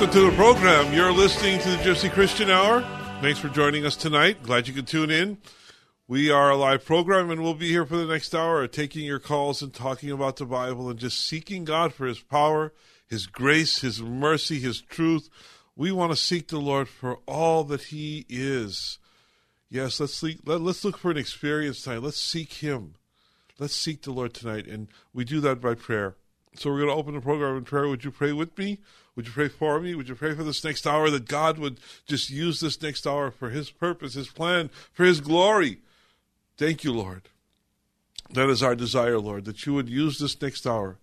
[0.00, 0.94] Welcome to the program.
[0.94, 2.80] You're listening to the Gypsy Christian Hour.
[3.20, 4.42] Thanks for joining us tonight.
[4.42, 5.36] Glad you could tune in.
[6.08, 9.18] We are a live program and we'll be here for the next hour taking your
[9.18, 12.72] calls and talking about the Bible and just seeking God for His power,
[13.08, 15.28] His grace, His mercy, His truth.
[15.76, 18.98] We want to seek the Lord for all that He is.
[19.68, 22.00] Yes, let's let, let's look for an experience tonight.
[22.00, 22.94] Let's seek Him.
[23.58, 26.16] Let's seek the Lord tonight, and we do that by prayer.
[26.54, 27.86] So we're going to open the program in prayer.
[27.86, 28.78] Would you pray with me?
[29.16, 29.94] Would you pray for me?
[29.94, 33.30] Would you pray for this next hour that God would just use this next hour
[33.30, 35.78] for His purpose, His plan, for His glory?
[36.56, 37.28] Thank you, Lord.
[38.32, 40.98] That is our desire, Lord, that you would use this next hour,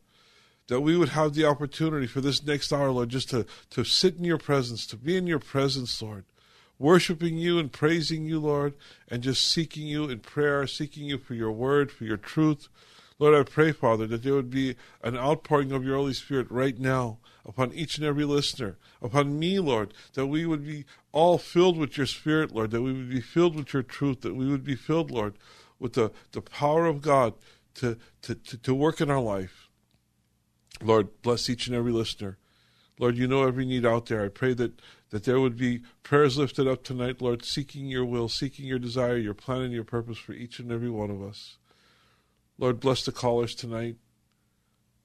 [0.68, 4.16] that we would have the opportunity for this next hour, Lord, just to, to sit
[4.16, 6.24] in your presence, to be in your presence, Lord,
[6.80, 8.76] worshiping you and praising you, Lord,
[9.10, 12.70] and just seeking you in prayer, seeking you for your word, for your truth.
[13.20, 16.80] Lord, I pray, Father, that there would be an outpouring of your Holy Spirit right
[16.80, 21.78] now upon each and every listener, upon me, Lord, that we would be all filled
[21.78, 24.64] with your Spirit, Lord, that we would be filled with your truth, that we would
[24.64, 25.38] be filled, Lord,
[25.80, 27.34] with the, the power of God
[27.76, 29.70] to, to, to, to work in our life.
[30.82, 32.38] Lord, bless each and every listener.
[33.00, 34.26] Lord, you know every need out there.
[34.26, 34.82] I pray that,
[35.12, 39.18] that there would be prayers lifted up tonight, Lord, seeking your will, seeking your desire,
[39.18, 41.58] your plan, and your purpose for each and every one of us.
[42.58, 43.98] Lord, bless the callers tonight.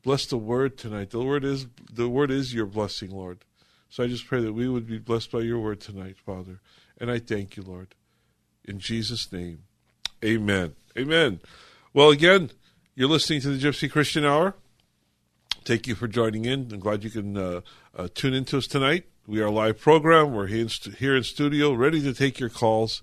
[0.02, 1.10] Bless the word tonight.
[1.10, 3.44] The word is the word is your blessing, Lord.
[3.88, 6.60] So I just pray that we would be blessed by your word tonight, Father.
[6.98, 7.94] And I thank you, Lord.
[8.64, 9.64] In Jesus' name.
[10.24, 10.74] Amen.
[10.96, 11.40] Amen.
[11.92, 12.50] Well, again,
[12.94, 14.54] you're listening to the Gypsy Christian Hour.
[15.64, 16.68] Thank you for joining in.
[16.72, 17.60] I'm glad you can uh,
[17.96, 19.04] uh, tune into us tonight.
[19.26, 20.32] We are a live program.
[20.32, 23.02] We're here in, st- here in studio, ready to take your calls,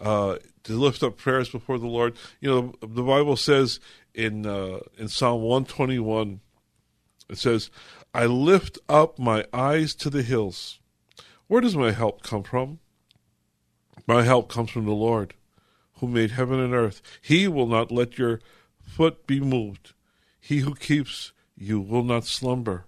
[0.00, 2.16] uh, to lift up prayers before the Lord.
[2.40, 3.78] You know, the Bible says
[4.14, 6.40] in uh, in Psalm 121.
[7.30, 7.70] It says,
[8.12, 10.80] "I lift up my eyes to the hills.
[11.46, 12.80] Where does my help come from?
[14.06, 15.34] My help comes from the Lord,
[15.94, 17.00] who made heaven and earth.
[17.22, 18.40] He will not let your
[18.80, 19.92] foot be moved.
[20.40, 22.86] He who keeps you will not slumber.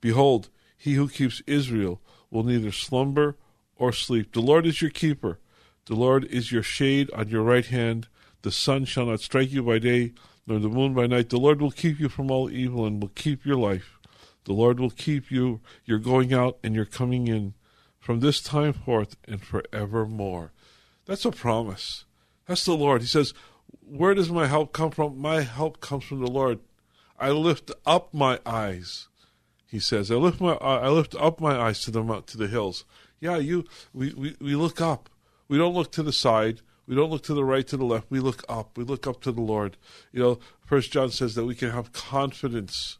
[0.00, 0.48] Behold,
[0.78, 2.00] he who keeps Israel
[2.30, 3.36] will neither slumber
[3.76, 4.32] or sleep.
[4.32, 5.38] The Lord is your keeper.
[5.86, 8.08] The Lord is your shade on your right hand.
[8.42, 10.12] The sun shall not strike you by day,
[10.46, 11.30] nor the moon by night.
[11.30, 13.98] The Lord will keep you from all evil and will keep your life.
[14.44, 17.54] The Lord will keep you, your going out and your coming in,
[17.98, 20.52] from this time forth and forevermore.
[21.04, 22.04] That's a promise.
[22.46, 23.00] That's the Lord.
[23.00, 23.34] He says,
[23.84, 25.18] Where does my help come from?
[25.18, 26.60] My help comes from the Lord.
[27.18, 29.08] I lift up my eyes.
[29.66, 32.84] He says, I lift my I lift up my eyes to the to the hills.
[33.20, 35.10] Yeah, you we, we, we look up.
[35.48, 36.60] We don't look to the side.
[36.86, 38.10] We don't look to the right, to the left.
[38.10, 38.76] We look up.
[38.76, 39.76] We look up to the Lord.
[40.12, 42.98] You know, First John says that we can have confidence.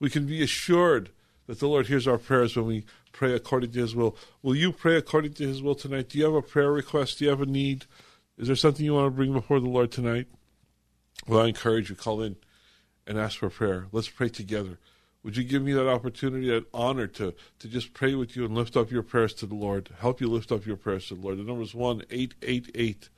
[0.00, 1.10] We can be assured
[1.46, 4.16] that the Lord hears our prayers when we pray according to His will.
[4.42, 6.08] Will you pray according to His will tonight?
[6.08, 7.18] Do you have a prayer request?
[7.18, 7.86] Do you have a need?
[8.36, 10.26] Is there something you want to bring before the Lord tonight?
[11.26, 12.36] Well, I encourage you, call in
[13.06, 13.86] and ask for prayer.
[13.90, 14.78] Let's pray together.
[15.24, 18.54] Would you give me that opportunity, that honor to, to just pray with you and
[18.54, 19.90] lift up your prayers to the Lord?
[19.98, 21.38] Help you lift up your prayers to the Lord.
[21.38, 23.08] The number is 1 888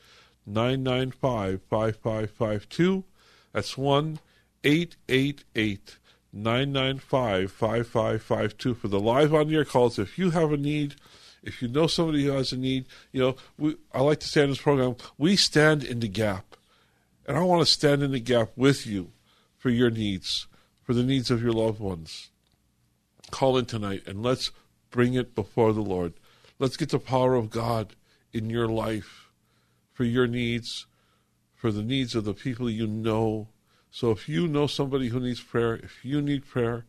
[0.47, 3.05] 995 5552.
[3.53, 4.19] That's 1
[4.65, 5.99] 888
[6.33, 9.99] 995 5552 for the live on air calls.
[9.99, 10.95] If you have a need,
[11.43, 14.43] if you know somebody who has a need, you know, we, I like to say
[14.43, 16.57] in this program, we stand in the gap.
[17.27, 19.13] And I want to stand in the gap with you
[19.57, 20.47] for your needs,
[20.91, 22.31] for the needs of your loved ones.
[23.31, 24.51] Call in tonight and let's
[24.91, 26.15] bring it before the Lord.
[26.59, 27.95] Let's get the power of God
[28.33, 29.29] in your life
[29.93, 30.87] for your needs,
[31.55, 33.47] for the needs of the people you know.
[33.93, 36.87] So if you know somebody who needs prayer, if you need prayer,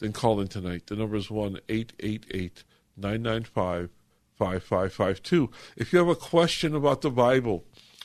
[0.00, 0.88] then call in tonight.
[0.88, 2.62] The number is 1 888
[2.94, 3.88] 995
[4.36, 5.50] 5552.
[5.78, 7.64] If you have a question about the Bible,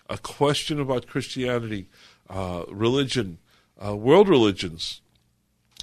[0.09, 1.89] a question about Christianity,
[2.29, 3.39] uh, religion,
[3.83, 5.01] uh, world religions,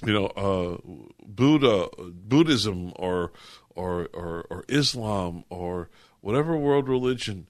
[0.05, 0.77] you know, uh,
[1.25, 3.31] Buddha, Buddhism, or,
[3.75, 5.89] or or or Islam, or
[6.21, 7.47] whatever world religion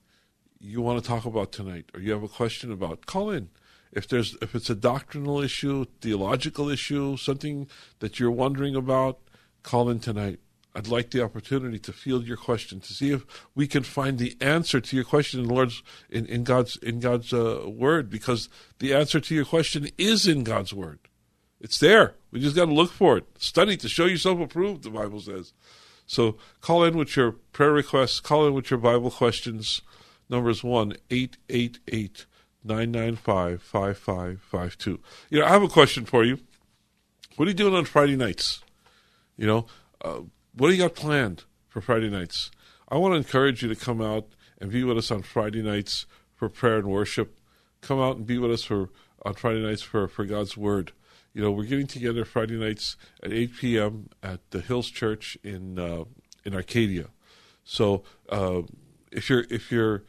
[0.59, 3.49] you want to talk about tonight, or you have a question about, call in.
[3.91, 7.67] If there's if it's a doctrinal issue, theological issue, something
[7.99, 9.19] that you're wondering about,
[9.63, 10.39] call in tonight.
[10.73, 13.25] I'd like the opportunity to field your question to see if
[13.56, 17.33] we can find the answer to your question in Lord's in, in God's in God's
[17.33, 18.47] uh, word because
[18.79, 21.00] the answer to your question is in God's word.
[21.59, 22.15] It's there.
[22.31, 23.25] We just got to look for it.
[23.38, 24.83] Study to show yourself approved.
[24.83, 25.53] The Bible says.
[26.07, 28.19] So call in with your prayer requests.
[28.19, 29.81] Call in with your Bible questions.
[30.29, 32.25] Numbers one eight eight eight
[32.63, 35.01] nine nine five five five five two.
[35.29, 36.39] You know, I have a question for you.
[37.35, 38.63] What are you doing on Friday nights?
[39.35, 39.65] You know.
[40.03, 40.21] Uh,
[40.56, 42.51] what do you got planned for Friday nights?
[42.89, 44.27] I want to encourage you to come out
[44.59, 46.06] and be with us on Friday nights
[46.36, 47.39] for prayer and worship.
[47.81, 48.89] Come out and be with us for
[49.24, 50.92] on Friday nights for, for God's Word.
[51.33, 54.09] You know, we're getting together Friday nights at 8 p.m.
[54.21, 56.03] at the Hills Church in uh,
[56.44, 57.07] in Arcadia.
[57.63, 58.63] So uh,
[59.12, 60.03] if you're if you're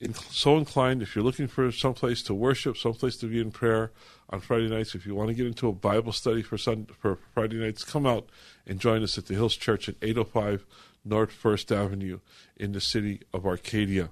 [0.00, 3.40] in, so inclined, if you're looking for some place to worship, some place to be
[3.40, 3.90] in prayer
[4.30, 7.18] on Friday nights, if you want to get into a Bible study for Sunday, for
[7.34, 8.28] Friday nights, come out
[8.66, 10.64] and join us at the Hills Church at 805
[11.04, 12.20] North First Avenue
[12.56, 14.10] in the city of Arcadia.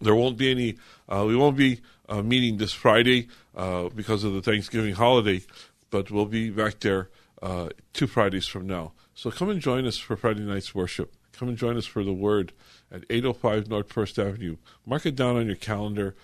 [0.00, 0.78] There won't be any.
[1.08, 5.42] Uh, we won't be uh, meeting this Friday uh, because of the Thanksgiving holiday,
[5.90, 7.08] but we'll be back there
[7.40, 8.92] uh, two Fridays from now.
[9.14, 11.14] So come and join us for Friday night's worship.
[11.32, 12.52] Come and join us for the Word
[12.92, 14.56] at 805 North First Avenue.
[14.86, 16.14] Mark it down on your calendar.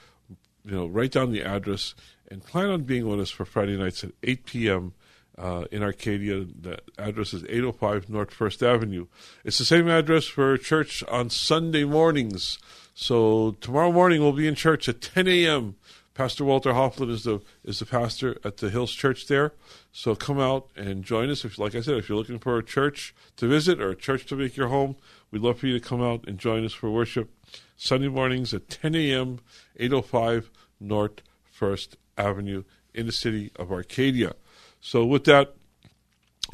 [0.64, 1.94] You know, write down the address
[2.30, 4.94] and plan on being with us for Friday nights at 8 p.m.
[5.36, 6.44] Uh, in Arcadia.
[6.44, 9.06] The address is 805 North First Avenue.
[9.44, 12.58] It's the same address for church on Sunday mornings.
[12.94, 15.76] So tomorrow morning we'll be in church at 10 a.m.
[16.18, 19.52] Pastor Walter Hoffman is the is the pastor at the Hills Church there.
[19.92, 21.44] So come out and join us.
[21.44, 24.26] If, like I said, if you're looking for a church to visit or a church
[24.26, 24.96] to make your home,
[25.30, 27.30] we'd love for you to come out and join us for worship
[27.76, 29.40] Sunday mornings at 10 a.m.
[29.76, 32.64] 805 North First Avenue
[32.94, 34.34] in the city of Arcadia.
[34.80, 35.54] So with that,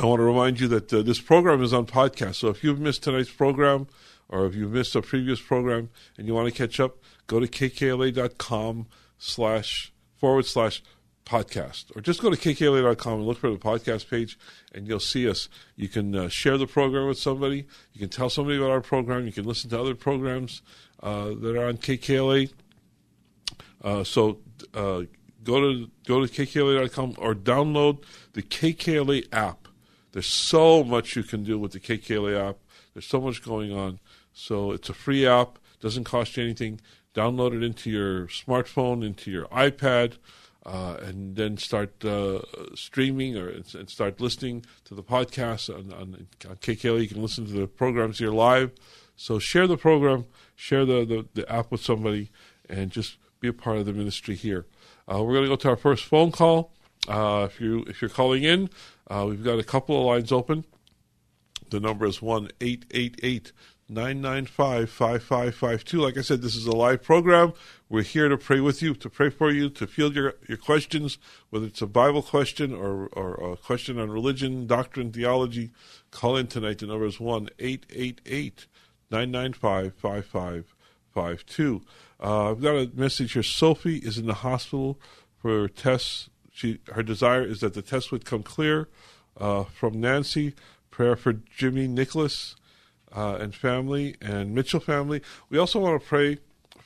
[0.00, 2.36] I want to remind you that uh, this program is on podcast.
[2.36, 3.86] So if you've missed tonight's program
[4.28, 7.46] or if you've missed a previous program and you want to catch up, go to
[7.46, 8.86] kkla.com
[9.18, 10.82] slash forward slash
[11.24, 14.38] podcast or just go to kkla.com and look for the podcast page
[14.74, 15.48] and you'll see us.
[15.76, 17.66] You can uh, share the program with somebody.
[17.92, 19.26] You can tell somebody about our program.
[19.26, 20.62] You can listen to other programs
[21.02, 22.50] uh, that are on kkla
[23.84, 24.38] uh, so
[24.72, 25.02] uh,
[25.44, 29.68] go to go to kkla.com or download the kkla app.
[30.12, 32.56] There's so much you can do with the kkla app.
[32.94, 34.00] There's so much going on.
[34.32, 35.58] So it's a free app.
[35.80, 36.80] Doesn't cost you anything.
[37.14, 40.16] Download it into your smartphone, into your iPad,
[40.66, 42.40] uh, and then start uh,
[42.74, 47.02] streaming or and start listening to the podcast on, on, on KKLA.
[47.02, 48.72] You can listen to the programs here live.
[49.16, 50.24] So share the program,
[50.56, 52.30] share the, the, the app with somebody,
[52.68, 54.66] and just be a part of the ministry here.
[55.06, 56.72] Uh, we're going to go to our first phone call.
[57.06, 58.70] Uh, if you if you're calling in,
[59.08, 60.64] uh, we've got a couple of lines open.
[61.68, 63.52] The number is one eight eight eight
[63.88, 66.00] 995 5552.
[66.00, 67.52] Like I said, this is a live program.
[67.94, 71.16] We're here to pray with you, to pray for you, to field your, your questions,
[71.50, 75.70] whether it's a Bible question or, or a question on religion, doctrine, theology.
[76.10, 76.80] Call in tonight.
[76.80, 78.66] The number is 1 888
[79.12, 81.82] 995 5552.
[82.20, 83.44] Uh, I've got a message here.
[83.44, 84.98] Sophie is in the hospital
[85.40, 86.30] for tests.
[86.52, 88.88] She, her desire is that the test would come clear.
[89.36, 90.54] Uh, from Nancy,
[90.90, 92.56] prayer for Jimmy Nicholas
[93.14, 95.22] uh, and family and Mitchell family.
[95.48, 96.38] We also want to pray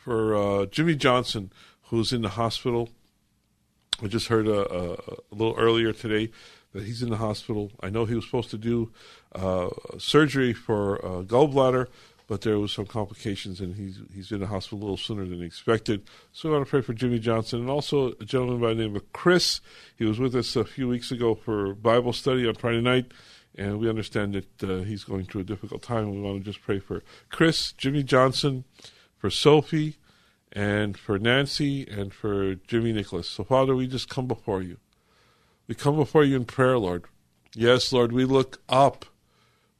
[0.09, 1.53] for uh, Jimmy Johnson,
[1.91, 2.89] who's in the hospital.
[4.03, 6.31] I just heard a, a, a, little earlier today
[6.73, 7.73] that he's in the hospital.
[7.83, 8.91] I know he was supposed to do
[9.35, 11.89] uh, surgery for gallbladder,
[12.27, 15.43] but there was some complications, and he's he's in the hospital a little sooner than
[15.43, 16.05] expected.
[16.33, 18.97] So I want to pray for Jimmy Johnson, and also a gentleman by the name
[18.97, 19.61] of Chris.
[19.95, 23.13] He was with us a few weeks ago for Bible study on Friday night
[23.55, 26.11] and we understand that uh, he's going through a difficult time.
[26.13, 28.63] We want to just pray for Chris, Jimmy Johnson,
[29.19, 29.97] for Sophie,
[30.53, 33.29] and for Nancy, and for Jimmy Nicholas.
[33.29, 34.79] So, Father, we just come before you.
[35.67, 37.05] We come before you in prayer, Lord.
[37.55, 39.05] Yes, Lord, we look up.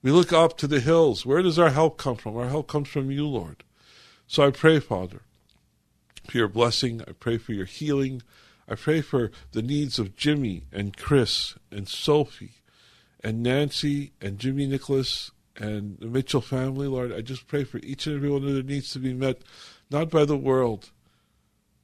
[0.03, 1.25] We look up to the hills.
[1.25, 2.37] Where does our help come from?
[2.37, 3.65] Our help comes from you, Lord.
[4.27, 5.23] So I pray, Father,
[6.29, 7.03] for your blessing.
[7.09, 8.23] I pray for your healing.
[8.69, 12.59] I pray for the needs of Jimmy and Chris and Sophie
[13.25, 18.07] and Nancy and Jimmy Nicholas and the Mitchell family, Lord, I just pray for each
[18.07, 19.43] and every one of their needs to be met,
[19.91, 20.91] not by the world,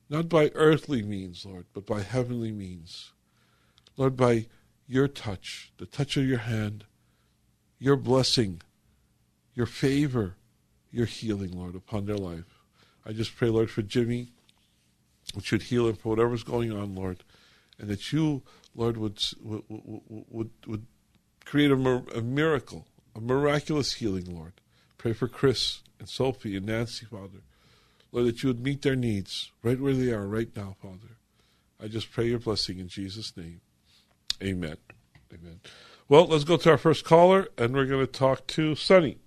[0.09, 3.13] not by earthly means, Lord, but by heavenly means.
[3.97, 4.47] Lord, by
[4.87, 6.85] your touch, the touch of your hand,
[7.79, 8.63] your blessing,
[9.55, 10.37] your favor,
[10.91, 12.63] your healing, Lord, upon their life.
[13.05, 14.29] I just pray, Lord, for Jimmy,
[15.35, 17.25] that you'd heal him for whatever's going on, Lord,
[17.79, 18.43] and that you,
[18.75, 20.87] Lord, would would would, would
[21.45, 24.55] create a, a miracle, a miraculous healing, Lord.
[24.99, 27.43] Pray for Chris and Sophie and Nancy, Father.
[28.13, 31.19] Lord, that you would meet their needs right where they are right now, Father.
[31.83, 33.61] I just pray your blessing in Jesus' name.
[34.43, 34.77] Amen.
[35.33, 35.61] Amen.
[36.09, 39.19] Well, let's go to our first caller, and we're going to talk to Sonny.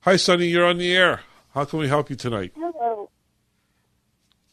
[0.00, 0.46] Hi, Sonny.
[0.46, 1.20] You're on the air.
[1.54, 2.52] How can we help you tonight?
[2.56, 3.10] Hello.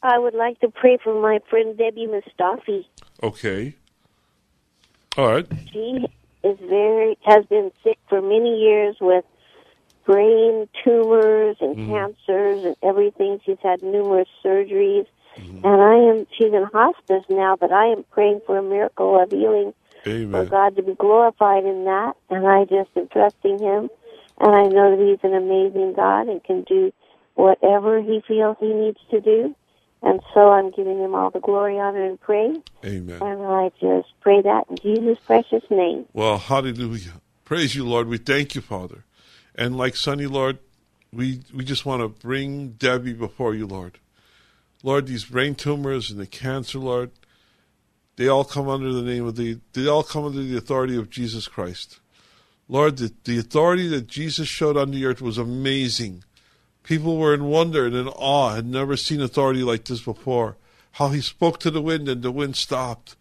[0.02, 2.84] I would like to pray for my friend Debbie Mustafi.
[3.22, 3.74] Okay.
[5.16, 5.46] All right.
[5.72, 6.06] She
[6.46, 9.24] is very has been sick for many years with
[10.04, 11.86] brain tumors and Mhm.
[11.86, 13.40] cancers and everything.
[13.44, 15.64] She's had numerous surgeries, Mhm.
[15.64, 16.26] and I am.
[16.30, 19.74] She's in hospice now, but I am praying for a miracle of healing
[20.04, 20.48] for Amen.
[20.48, 22.16] God to be glorified in that.
[22.30, 23.90] And I just am trusting Him,
[24.38, 26.92] and I know that He's an amazing God and can do
[27.34, 29.54] whatever He feels He needs to do.
[30.06, 32.58] And so I'm giving Him all the glory, honor, and praise.
[32.84, 33.20] Amen.
[33.20, 36.06] And I just pray that in Jesus' precious name.
[36.12, 37.14] Well, hallelujah.
[37.44, 38.06] Praise you, Lord.
[38.06, 39.02] We thank you, Father.
[39.56, 40.58] And like Sonny, Lord,
[41.12, 43.98] we, we just want to bring Debbie before you, Lord.
[44.84, 47.10] Lord, these brain tumors and the cancer, Lord,
[48.14, 51.10] they all come under the name of the, they all come under the authority of
[51.10, 51.98] Jesus Christ.
[52.68, 56.22] Lord, the, the authority that Jesus showed on the earth was amazing.
[56.86, 60.56] People were in wonder and in awe, had never seen authority like this before.
[60.92, 63.16] How he spoke to the wind and the wind stopped.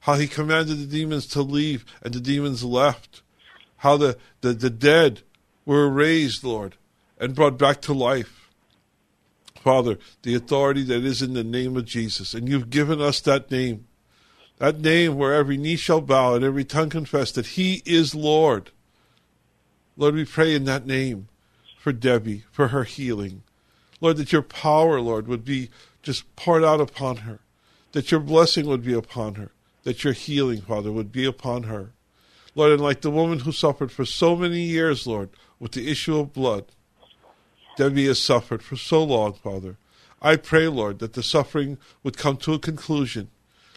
[0.00, 3.20] How he commanded the demons to leave and the demons left.
[3.76, 5.20] How the, the, the dead
[5.66, 6.76] were raised, Lord,
[7.18, 8.48] and brought back to life.
[9.56, 12.32] Father, the authority that is in the name of Jesus.
[12.32, 13.86] And you've given us that name.
[14.56, 18.70] That name where every knee shall bow and every tongue confess that He is Lord.
[19.98, 21.28] Lord, we pray in that name
[21.80, 23.42] for Debbie, for her healing.
[24.02, 25.70] Lord, that your power, Lord, would be
[26.02, 27.40] just poured out upon her.
[27.92, 29.50] That your blessing would be upon her.
[29.84, 31.92] That your healing, Father, would be upon her.
[32.54, 36.18] Lord, and like the woman who suffered for so many years, Lord, with the issue
[36.18, 36.66] of blood,
[37.78, 39.78] Debbie has suffered for so long, Father.
[40.20, 43.30] I pray, Lord, that the suffering would come to a conclusion.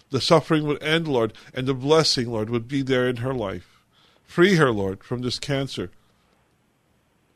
[0.09, 3.81] The suffering would end, Lord, and the blessing, Lord, would be there in her life.
[4.25, 5.89] Free her, Lord, from this cancer.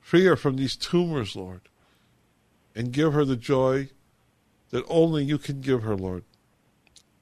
[0.07, 1.59] Free her from these tumors, Lord.
[2.73, 3.89] And give her the joy
[4.69, 6.23] that only you can give her, Lord,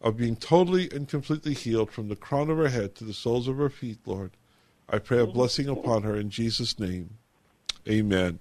[0.01, 3.47] of being totally and completely healed from the crown of her head to the soles
[3.47, 4.33] of her feet, Lord.
[4.87, 7.17] I pray a blessing upon her in Jesus' name.
[7.89, 8.37] Amen.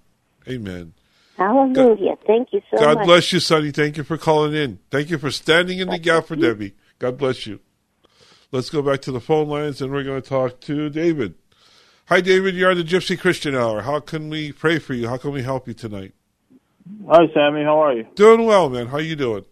[0.46, 0.92] Amen.
[1.38, 2.16] Hallelujah.
[2.26, 2.96] Thank you so God much.
[2.96, 3.70] God bless you, Sonny.
[3.70, 4.78] Thank you for calling in.
[4.90, 6.74] Thank you for standing in the gap for Debbie.
[6.98, 7.60] God bless you.
[8.52, 11.34] Let's go back to the phone lines and we're going to talk to David.
[12.06, 12.54] Hi, David.
[12.54, 13.82] You're on the Gypsy Christian Hour.
[13.82, 15.08] How can we pray for you?
[15.08, 16.12] How can we help you tonight?
[17.08, 17.62] Hi, Sammy.
[17.62, 18.06] How are you?
[18.14, 18.88] Doing well, man.
[18.88, 19.44] How you doing?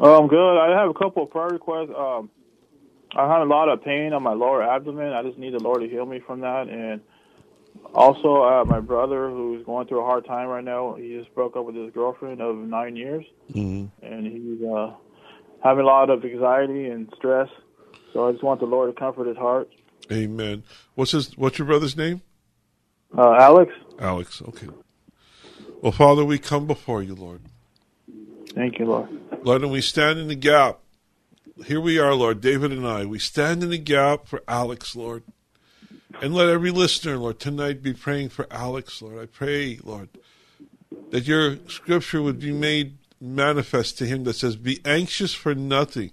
[0.00, 0.58] Oh, I'm good.
[0.58, 1.90] I have a couple of prayer requests.
[1.96, 2.30] Um,
[3.16, 5.12] I had a lot of pain on my lower abdomen.
[5.12, 6.68] I just need the Lord to heal me from that.
[6.68, 7.00] And
[7.94, 11.56] also, uh, my brother, who's going through a hard time right now, he just broke
[11.56, 14.04] up with his girlfriend of nine years, Mm-hmm.
[14.04, 14.92] and he's uh,
[15.62, 17.48] having a lot of anxiety and stress.
[18.12, 19.68] So I just want the Lord to comfort his heart.
[20.10, 20.62] Amen.
[20.94, 21.36] What's his?
[21.36, 22.22] What's your brother's name?
[23.16, 24.42] Uh, Alex, Alex.
[24.48, 24.68] Okay.
[25.80, 27.42] Well, Father, we come before you, Lord.
[28.54, 29.08] thank you, Lord.
[29.44, 30.80] Lord, and we stand in the gap.
[31.66, 33.04] Here we are, Lord, David and I.
[33.04, 35.22] We stand in the gap for Alex, Lord.
[36.20, 39.18] And let every listener, Lord, tonight be praying for Alex, Lord.
[39.18, 40.08] I pray, Lord,
[41.10, 46.12] that your scripture would be made manifest to him that says, Be anxious for nothing,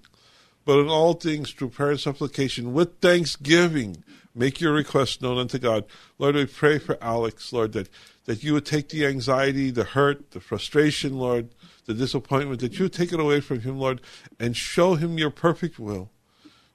[0.65, 4.03] but in all things through prayer and supplication with thanksgiving
[4.33, 5.85] make your requests known unto God.
[6.17, 7.89] Lord, we pray for Alex, Lord, that,
[8.25, 11.49] that you would take the anxiety, the hurt, the frustration, Lord,
[11.85, 14.01] the disappointment, that you would take it away from him, Lord,
[14.39, 16.11] and show him your perfect will.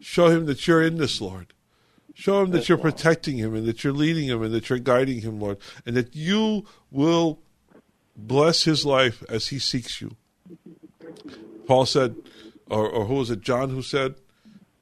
[0.01, 1.55] Show him that you're in this, Lord.
[2.15, 5.21] Show him that you're protecting him and that you're leading him and that you're guiding
[5.21, 7.41] him, Lord, and that you will
[8.17, 10.17] bless his life as he seeks you.
[11.67, 12.17] Paul said,
[12.69, 14.17] or, or who was it, John, who said,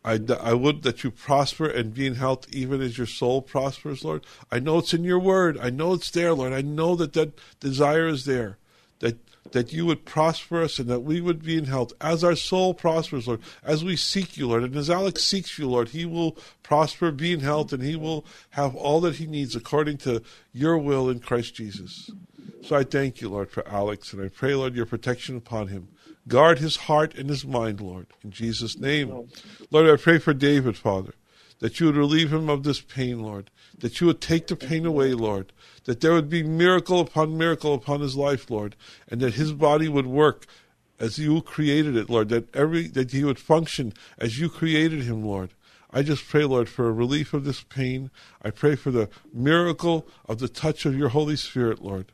[0.04, 4.04] I, I would that you prosper and be in health even as your soul prospers,
[4.04, 4.24] Lord.
[4.52, 5.58] I know it's in your word.
[5.58, 6.52] I know it's there, Lord.
[6.52, 8.58] I know that that desire is there,
[8.98, 9.16] that
[9.52, 12.74] that you would prosper us and that we would be in health as our soul
[12.74, 14.64] prospers, Lord, as we seek you, Lord.
[14.64, 18.24] And as Alex seeks you, Lord, he will prosper, be in health, and he will
[18.50, 20.22] have all that he needs according to
[20.52, 22.10] your will in Christ Jesus.
[22.62, 25.88] So I thank you, Lord, for Alex, and I pray, Lord, your protection upon him.
[26.26, 29.28] Guard his heart and his mind, Lord, in Jesus' name.
[29.70, 31.14] Lord, I pray for David, Father,
[31.58, 34.86] that you would relieve him of this pain, Lord, that you would take the pain
[34.86, 35.52] away, Lord,
[35.84, 38.74] that there would be miracle upon miracle upon his life, Lord,
[39.08, 40.46] and that his body would work
[40.98, 45.24] as you created it, Lord, that every that he would function as you created him,
[45.24, 45.50] Lord.
[45.92, 48.10] I just pray, Lord, for a relief of this pain.
[48.42, 52.12] I pray for the miracle of the touch of your Holy Spirit, Lord.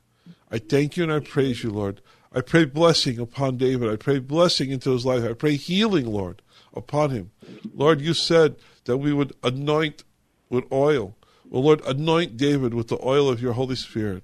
[0.51, 2.03] I thank you and I praise you, Lord.
[2.33, 3.91] I pray blessing upon David.
[3.91, 5.25] I pray blessing into his life.
[5.25, 6.43] I pray healing, Lord,
[6.75, 7.33] upon him.
[7.75, 10.05] Lord, you said that we would anoint
[10.49, 11.17] with oil.
[11.49, 14.23] Well, Lord, anoint David with the oil of your Holy Spirit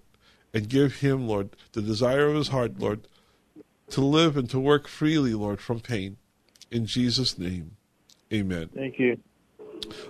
[0.55, 3.09] and give him, Lord, the desire of his heart, Lord,
[3.91, 6.17] to live and to work freely, Lord, from pain.
[6.71, 7.73] In Jesus' name,
[8.33, 8.71] amen.
[8.75, 9.19] Thank you.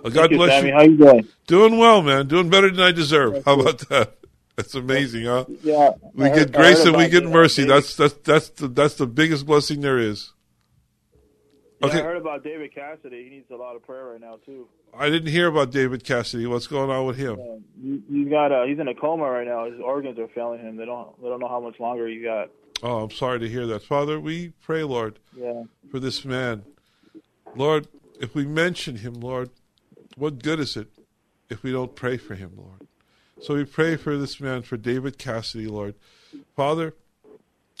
[0.03, 0.69] Well, God you, bless Sammy.
[0.69, 0.73] you.
[0.75, 1.27] How you doing?
[1.47, 2.27] Doing well, man.
[2.27, 3.43] Doing better than I deserve.
[3.43, 4.17] How about that?
[4.57, 5.45] That's amazing, huh?
[5.61, 5.91] Yeah.
[6.15, 7.61] We get grace and we get mercy.
[7.61, 10.33] David- That's that's that's the that's the biggest blessing there is.
[11.79, 13.23] yeah, Okay, I heard about David Cassidy.
[13.25, 14.67] He needs a lot of prayer right now too.
[14.97, 16.47] I didn't hear about David Cassidy.
[16.47, 17.37] What's going on with him?
[17.79, 19.69] He- he's got a, he's in a coma right now.
[19.69, 20.75] His organs are failing him.
[20.75, 22.49] They don't they don't know how much longer he got.
[22.81, 24.19] Oh, I'm sorry to hear that, Father.
[24.19, 25.63] We pray, Lord, Yeah.
[25.91, 26.63] for this man.
[27.55, 27.87] Lord,
[28.19, 29.51] if we mention him, Lord,
[30.15, 30.87] what good is it
[31.47, 32.86] if we don't pray for him, Lord?
[33.41, 35.95] So we pray for this man, for David Cassidy, Lord.
[36.55, 36.95] Father,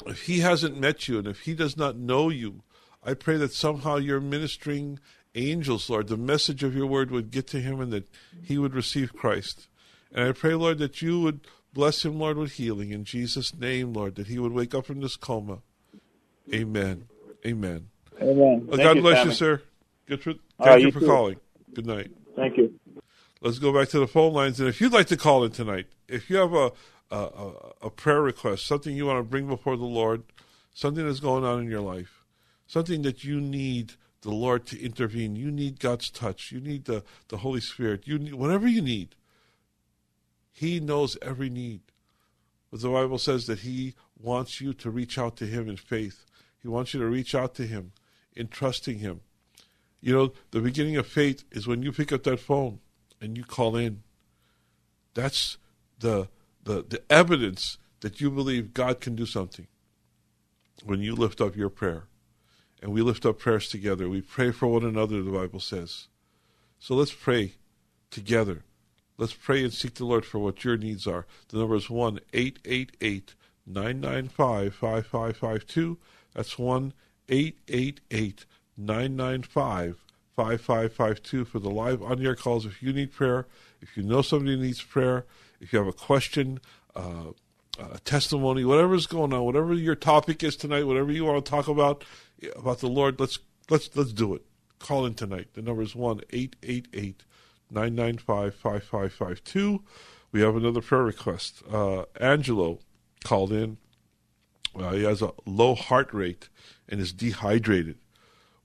[0.05, 2.61] if he hasn't met you and if he does not know you,
[3.03, 4.99] I pray that somehow your ministering
[5.33, 8.07] angels, Lord, the message of your word would get to him and that
[8.43, 9.67] he would receive Christ.
[10.11, 11.41] And I pray, Lord, that you would
[11.73, 15.01] bless him, Lord, with healing in Jesus' name, Lord, that he would wake up from
[15.01, 15.59] this coma.
[16.53, 17.07] Amen.
[17.45, 17.89] Amen.
[18.21, 18.67] Amen.
[18.67, 19.61] Well, God you, bless you, sir.
[20.07, 21.05] Good for, thank right, you you for too.
[21.05, 21.37] calling.
[21.73, 22.11] Good night.
[22.35, 22.76] Thank you.
[23.41, 24.59] Let's go back to the phone lines.
[24.59, 26.71] And if you'd like to call in tonight, if you have a,
[27.11, 27.51] a,
[27.83, 30.23] a, prayer request, something you want to bring before the Lord,
[30.73, 32.23] something that's going on in your life,
[32.65, 37.03] something that you need the Lord to intervene, you need God's touch, you need the,
[37.27, 39.15] the Holy Spirit, you need, whatever you need,
[40.51, 41.81] He knows every need.
[42.71, 46.25] But the Bible says that He wants you to reach out to Him in faith.
[46.59, 47.91] He wants you to reach out to Him
[48.35, 49.21] in trusting Him.
[50.01, 52.79] You know, the beginning of faith is when you pick up that phone
[53.21, 54.03] and you call in.
[55.13, 55.57] That's
[55.99, 56.27] the
[56.63, 59.67] the the evidence that you believe God can do something.
[60.83, 62.03] When you lift up your prayer.
[62.81, 64.07] And we lift up prayers together.
[64.07, 66.07] We pray for one another, the Bible says.
[66.77, 67.53] So let's pray
[68.11, 68.63] together.
[69.17, 71.25] Let's pray and seek the Lord for what your needs are.
[71.49, 73.33] The number is 1 888
[73.65, 75.97] 995 5552.
[76.33, 76.93] That's 1
[77.29, 78.45] 888
[78.77, 80.03] 995
[80.37, 82.63] 5552 for the live on air calls.
[82.67, 83.47] If you need prayer,
[83.81, 85.25] if you know somebody needs prayer,
[85.59, 86.59] if you have a question,
[86.95, 87.31] uh,
[87.79, 91.67] a testimony, whatever's going on, whatever your topic is tonight, whatever you want to talk
[91.67, 92.05] about
[92.55, 93.39] about the Lord, let's
[93.71, 94.43] let's let's do it.
[94.77, 95.47] Call in tonight.
[95.53, 97.23] The number is one eight eight eight
[97.71, 99.83] nine nine five five five five two.
[100.31, 101.63] We have another prayer request.
[101.71, 102.77] Uh, Angelo
[103.23, 103.77] called in.
[104.75, 106.49] Uh, he has a low heart rate
[106.87, 107.97] and is dehydrated.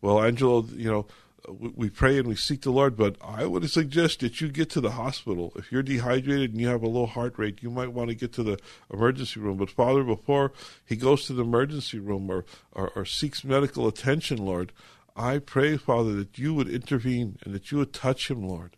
[0.02, 1.06] Well, Angelo, you know,
[1.48, 4.80] we, pray and we seek the Lord, but I would suggest that you get to
[4.80, 5.52] the hospital.
[5.56, 8.32] If you're dehydrated and you have a low heart rate, you might want to get
[8.34, 8.58] to the
[8.92, 9.56] emergency room.
[9.56, 10.52] But Father, before
[10.84, 14.72] he goes to the emergency room or, or, or seeks medical attention, Lord,
[15.16, 18.76] I pray, Father, that you would intervene and that you would touch him, Lord.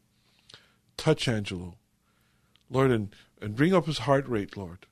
[0.96, 1.74] Touch Angelo,
[2.70, 4.87] Lord, and, and bring up his heart rate, Lord.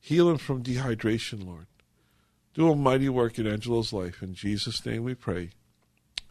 [0.00, 1.66] Heal him from dehydration, Lord.
[2.54, 4.22] Do a mighty work in Angelo's life.
[4.22, 5.50] In Jesus' name we pray.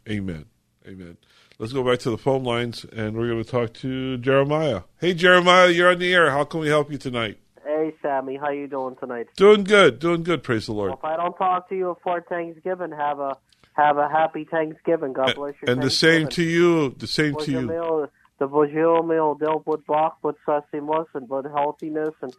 [0.09, 0.45] Amen.
[0.87, 1.17] Amen.
[1.57, 4.81] Let's go back to the phone lines and we're going to talk to Jeremiah.
[4.99, 6.29] Hey, Jeremiah, you're on the air.
[6.29, 7.39] How can we help you tonight?
[7.65, 9.27] Hey Sammy, how you doing tonight?
[9.35, 9.99] Doing good.
[9.99, 10.43] Doing good.
[10.43, 10.89] Praise the Lord.
[10.89, 13.37] Well, if I don't talk to you before Thanksgiving, have a
[13.73, 15.13] have a happy Thanksgiving.
[15.13, 15.71] God bless you.
[15.71, 16.91] And the same to you.
[16.91, 18.07] The same to you.
[18.37, 22.33] The bonjour meal dealt with Bach, with sustenance and with healthiness and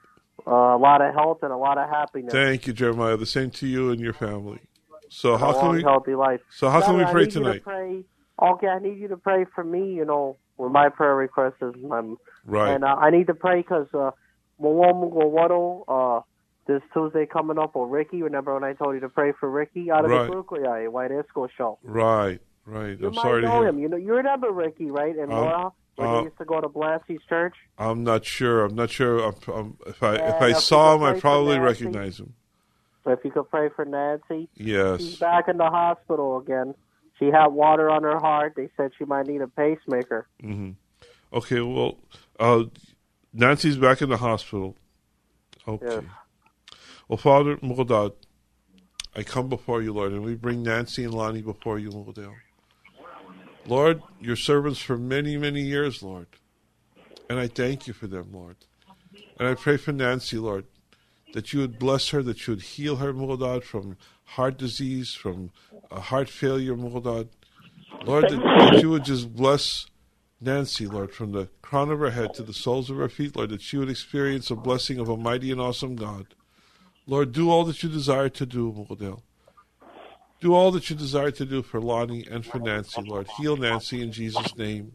[0.46, 2.32] uh, a lot of health and a lot of happiness.
[2.32, 3.16] Thank you, Jeremiah.
[3.16, 4.60] The same to you and your family.
[5.10, 5.82] So how can long, we?
[5.82, 6.40] healthy life.
[6.50, 7.62] So how can Sammy, we I pray you to tonight?
[7.62, 8.04] pray-
[8.42, 9.94] Okay, I need you to pray for me.
[9.94, 12.74] You know, with my prayer request is um, Right.
[12.74, 14.10] and uh, I need to pray because uh,
[15.88, 16.20] uh,
[16.66, 18.22] this Tuesday coming up with Ricky.
[18.22, 20.26] Remember when I told you to pray for Ricky out of Right.
[20.26, 21.78] the Brooklyn White Esco show?
[21.82, 22.40] Right.
[22.64, 22.98] Right.
[22.98, 23.68] You I'm might sorry to know hear.
[23.68, 23.78] him.
[23.78, 25.14] You know, you remember Ricky, right?
[25.16, 27.54] In Um, Laura, where uh, they used to go to Blasie's church.
[27.78, 28.64] I'm not sure.
[28.64, 29.20] I'm not sure.
[29.20, 32.34] I'm, I'm, if I if Yeah, I if you saw him, I probably recognize him.
[33.06, 36.74] So if you could pray for Nancy, yes, she's back in the hospital again.
[37.20, 38.54] She had water on her heart.
[38.56, 40.26] They said she might need a pacemaker.
[40.40, 40.70] hmm
[41.32, 41.60] Okay.
[41.60, 41.98] Well,
[42.40, 42.64] uh,
[43.32, 44.76] Nancy's back in the hospital.
[45.68, 45.86] Okay.
[45.86, 46.02] Yes.
[47.08, 48.12] Well, Father Mughadad,
[49.14, 52.34] I come before you, Lord, and we bring Nancy and Lonnie before you, Mughadal.
[53.68, 56.26] Lord, your servants for many, many years, Lord.
[57.30, 58.56] And I thank you for them, Lord.
[59.38, 60.64] And I pray for Nancy, Lord,
[61.32, 65.50] that you would bless her, that you would heal her, Mughadad, from heart disease, from
[65.90, 67.28] uh, heart failure, Mughadad.
[68.04, 69.86] Lord, that, that you would just bless
[70.40, 73.50] Nancy, Lord, from the crown of her head to the soles of her feet, Lord,
[73.50, 76.26] that she would experience a blessing of a mighty and awesome God.
[77.06, 79.22] Lord, do all that you desire to do, Mughadal.
[80.40, 83.28] Do all that you desire to do for Lonnie and for Nancy, Lord.
[83.38, 84.92] Heal Nancy in Jesus' name.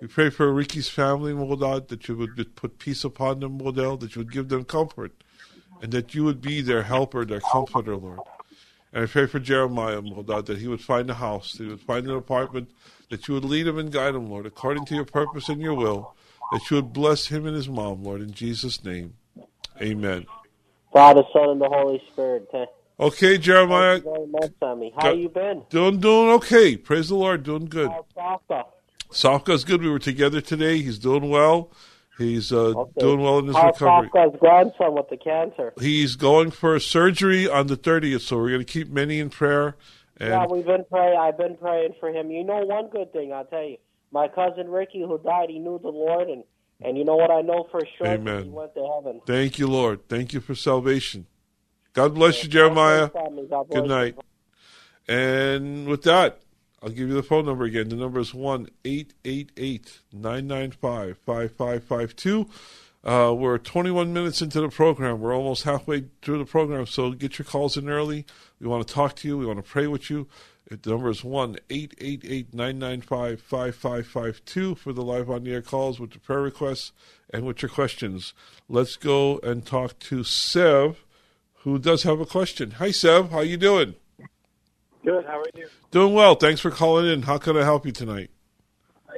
[0.00, 4.16] We pray for Ricky's family, Mughadad, that you would put peace upon them, Mughadal, that
[4.16, 5.23] you would give them comfort,
[5.84, 8.20] and that you would be their helper, their comforter, Lord.
[8.90, 11.68] And I pray for Jeremiah, Lord God, that he would find a house, that he
[11.68, 12.70] would find an apartment,
[13.10, 15.74] that you would lead him and guide him, Lord, according to your purpose and your
[15.74, 16.14] will,
[16.52, 19.12] that you would bless him and his mom, Lord, in Jesus' name.
[19.82, 20.24] Amen.
[20.90, 22.48] Father, Son, and the Holy Spirit.
[22.98, 24.90] Okay, Jeremiah, much, Sammy.
[24.96, 25.64] How Got- you been?
[25.68, 26.78] doing doing okay.
[26.78, 27.90] Praise the Lord, doing good.
[27.90, 28.64] How's Saka?
[29.10, 29.82] Safka's good.
[29.82, 30.78] We were together today.
[30.78, 31.70] He's doing well.
[32.18, 32.90] He's uh, Okay.
[33.00, 34.10] doing well in his How's recovery.
[34.14, 35.72] Saka's grandson with the cancer?
[35.80, 39.76] He's going for surgery on the 30th, so we're going to keep many in prayer.
[40.18, 41.18] And Yeah, we've been praying.
[41.18, 42.30] I've been praying for him.
[42.30, 43.78] You know, one good thing I'll tell you.
[44.12, 46.44] My cousin Ricky, who died, he knew the Lord, and
[46.80, 48.06] and you know what I know for sure.
[48.06, 48.44] Amen.
[48.44, 49.20] He went to heaven.
[49.26, 50.08] thank you, Lord.
[50.08, 51.26] Thank you for salvation.
[51.94, 53.08] God bless you, Jeremiah.
[53.08, 53.88] Bless Good you.
[53.88, 54.18] night.
[55.08, 56.40] And with that,
[56.84, 57.88] I'll give you the phone number again.
[57.88, 62.46] The number is 1 888 995 5552.
[63.02, 65.18] Uh, we're 21 minutes into the program.
[65.18, 68.26] We're almost halfway through the program, so get your calls in early.
[68.60, 69.38] We want to talk to you.
[69.38, 70.28] We want to pray with you.
[70.68, 76.10] The number is 1 888 995 5552 for the live on the air calls with
[76.10, 76.92] the prayer requests
[77.32, 78.34] and with your questions.
[78.68, 81.02] Let's go and talk to Sev,
[81.60, 82.72] who does have a question.
[82.72, 83.30] Hi, Sev.
[83.30, 83.94] How you doing?
[85.04, 85.26] Good.
[85.26, 85.66] How are you?
[85.90, 86.34] Doing well.
[86.34, 87.22] Thanks for calling in.
[87.22, 88.30] How can I help you tonight?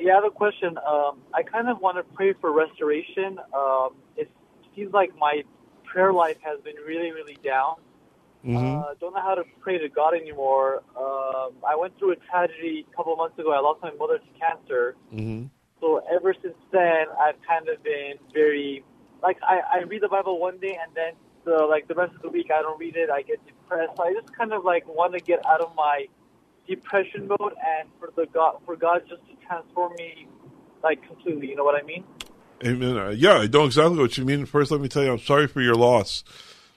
[0.01, 0.77] Yeah, I have a question.
[0.79, 3.39] Um, I kind of want to pray for restoration.
[3.55, 4.29] Um, it
[4.75, 5.43] seems like my
[5.85, 7.77] prayer life has been really, really down.
[8.43, 10.83] hmm Uh, don't know how to pray to God anymore.
[10.99, 13.53] Um, I went through a tragedy a couple of months ago.
[13.53, 14.97] I lost my mother to cancer.
[15.11, 15.45] hmm
[15.81, 18.85] So ever since then, I've kind of been very
[19.23, 21.13] like I, I read the Bible one day and then
[21.47, 23.09] the like the rest of the week I don't read it.
[23.09, 23.93] I get depressed.
[23.97, 26.07] So I just kind of like want to get out of my
[26.69, 30.29] depression mode and for the God for God just to transform me
[30.83, 31.49] like completely.
[31.49, 32.05] You know what I mean?
[32.65, 32.97] Amen.
[32.99, 34.45] Uh, yeah, I know exactly what you mean.
[34.45, 36.25] First, let me tell you, I'm sorry for your loss.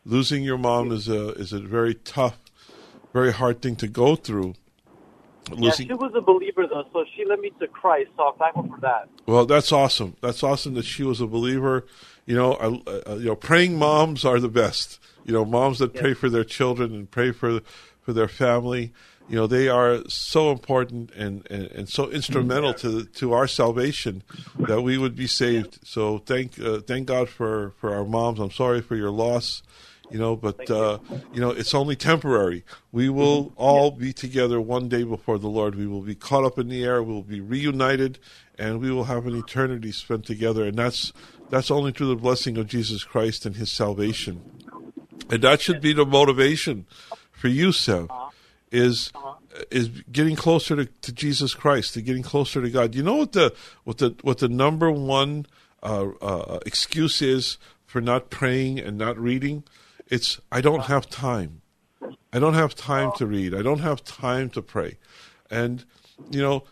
[0.06, 2.38] Losing your mom is a is a very tough,
[3.12, 4.56] very hard thing to go through.
[5.58, 8.12] Yeah, she was a believer though, so she led me to Christ.
[8.18, 9.10] So I'm thankful for that.
[9.26, 10.16] Well, that's awesome.
[10.22, 11.86] That's awesome that she was a believer.
[12.30, 15.00] You know, uh, you know, praying moms are the best.
[15.26, 17.62] You know, moms that pray for their children and pray for
[18.02, 18.94] for their family.
[19.28, 24.22] You know, they are so important and, and, and so instrumental to to our salvation
[24.60, 25.80] that we would be saved.
[25.84, 28.40] So thank uh, thank God for for our moms.
[28.40, 29.64] I'm sorry for your loss.
[30.12, 31.00] You know, but uh,
[31.34, 32.64] you know it's only temporary.
[32.92, 35.74] We will all be together one day before the Lord.
[35.74, 37.02] We will be caught up in the air.
[37.02, 38.20] We will be reunited,
[38.58, 40.66] and we will have an eternity spent together.
[40.66, 41.12] And that's
[41.50, 44.42] that's only through the blessing of Jesus Christ and His salvation.
[45.30, 46.86] And that should be the motivation
[47.32, 48.10] for you, Sev,
[48.72, 49.12] is
[49.72, 52.96] is getting closer to, to Jesus Christ, to getting closer to God.
[52.96, 55.46] You know what the what the what the number one
[55.82, 59.64] uh, uh, excuse is for not praying and not reading?
[60.08, 61.62] It's I don't have time.
[62.34, 63.54] I don't have time to read.
[63.54, 64.98] I don't have time to pray.
[65.50, 65.86] And
[66.32, 66.64] you know,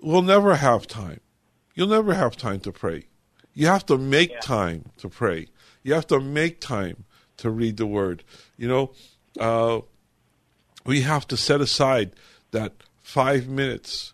[0.00, 1.20] we'll never have time.
[1.74, 3.07] You'll never have time to pray.
[3.58, 5.48] You have to make time to pray.
[5.82, 7.06] You have to make time
[7.38, 8.22] to read the word.
[8.56, 8.92] You know,
[9.40, 9.80] uh,
[10.86, 12.12] we have to set aside
[12.52, 14.12] that five minutes,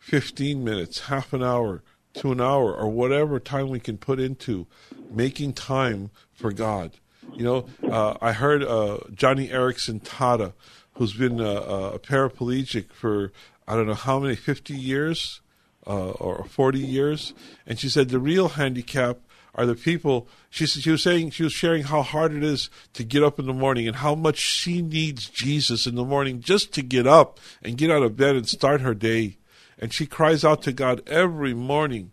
[0.00, 1.84] 15 minutes, half an hour
[2.16, 4.66] to an hour, or whatever time we can put into
[5.10, 6.98] making time for God.
[7.32, 10.52] You know, uh, I heard uh, Joni Eareckson Tada,
[10.96, 13.32] who's been a, a paraplegic for
[13.66, 15.40] I don't know how many, 50 years
[15.86, 17.34] uh, or 40 years.
[17.66, 19.18] And she said the real handicap
[19.54, 20.28] are the people.
[20.50, 23.38] She said she was saying she was sharing how hard it is to get up
[23.38, 27.06] in the morning and how much she needs Jesus in the morning just to get
[27.06, 29.38] up and get out of bed and start her day.
[29.78, 32.12] And she cries out to God every morning.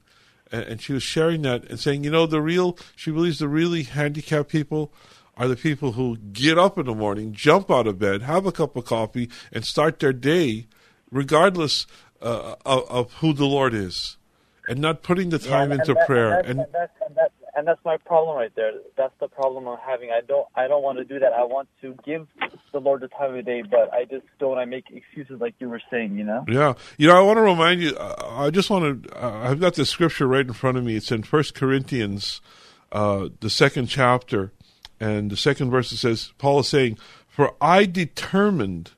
[0.51, 3.83] And, she was sharing that and saying, you know, the real, she believes the really
[3.83, 4.93] handicapped people
[5.36, 8.51] are the people who get up in the morning, jump out of bed, have a
[8.51, 10.67] cup of coffee, and start their day
[11.09, 11.88] regardless
[12.23, 14.17] uh, of, of who the Lord is,
[14.67, 16.39] and not putting the time and, into and that- prayer.
[16.39, 18.71] And, And, that's, and, that's, and, that's, and that's my problem right there.
[18.97, 20.09] That's the problem I'm having.
[20.09, 21.33] I don't I don't want to do that.
[21.33, 22.27] I want to give
[22.71, 24.57] the Lord the time of the day, but I just don't.
[24.57, 26.17] I make excuses like you were saying.
[26.17, 26.45] You know.
[26.47, 27.95] yeah, you know, I want to remind you.
[27.95, 29.23] I I just want to.
[29.23, 30.95] Uh, I've got the scripture right in front of me.
[30.95, 32.41] It's in First Corinthians,
[32.91, 34.51] uh, the second chapter,
[34.99, 35.91] and the second verse.
[35.91, 38.91] It says, Paul is saying, "For I determined."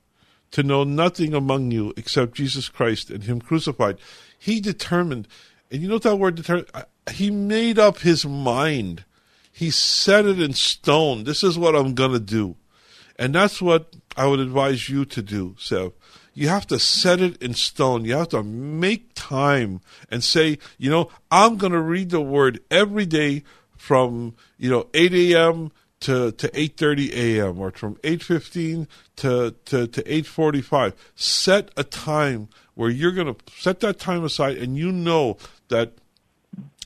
[0.51, 3.97] To know nothing among you except Jesus Christ and Him crucified.
[4.37, 5.27] He determined,
[5.71, 6.69] and you know that word determined?
[7.11, 9.05] He made up his mind.
[9.51, 11.23] He set it in stone.
[11.23, 12.55] This is what I'm going to do.
[13.17, 15.93] And that's what I would advise you to do, Sev.
[16.33, 18.03] You have to set it in stone.
[18.03, 19.79] You have to make time
[20.09, 23.43] and say, you know, I'm going to read the word every day
[23.77, 25.71] from, you know, 8 a.m.
[26.01, 27.59] to to 8:30 a.m.
[27.59, 30.93] or from 8:15 to to to 8:45.
[31.15, 35.37] Set a time where you're going to set that time aside and you know
[35.69, 35.93] that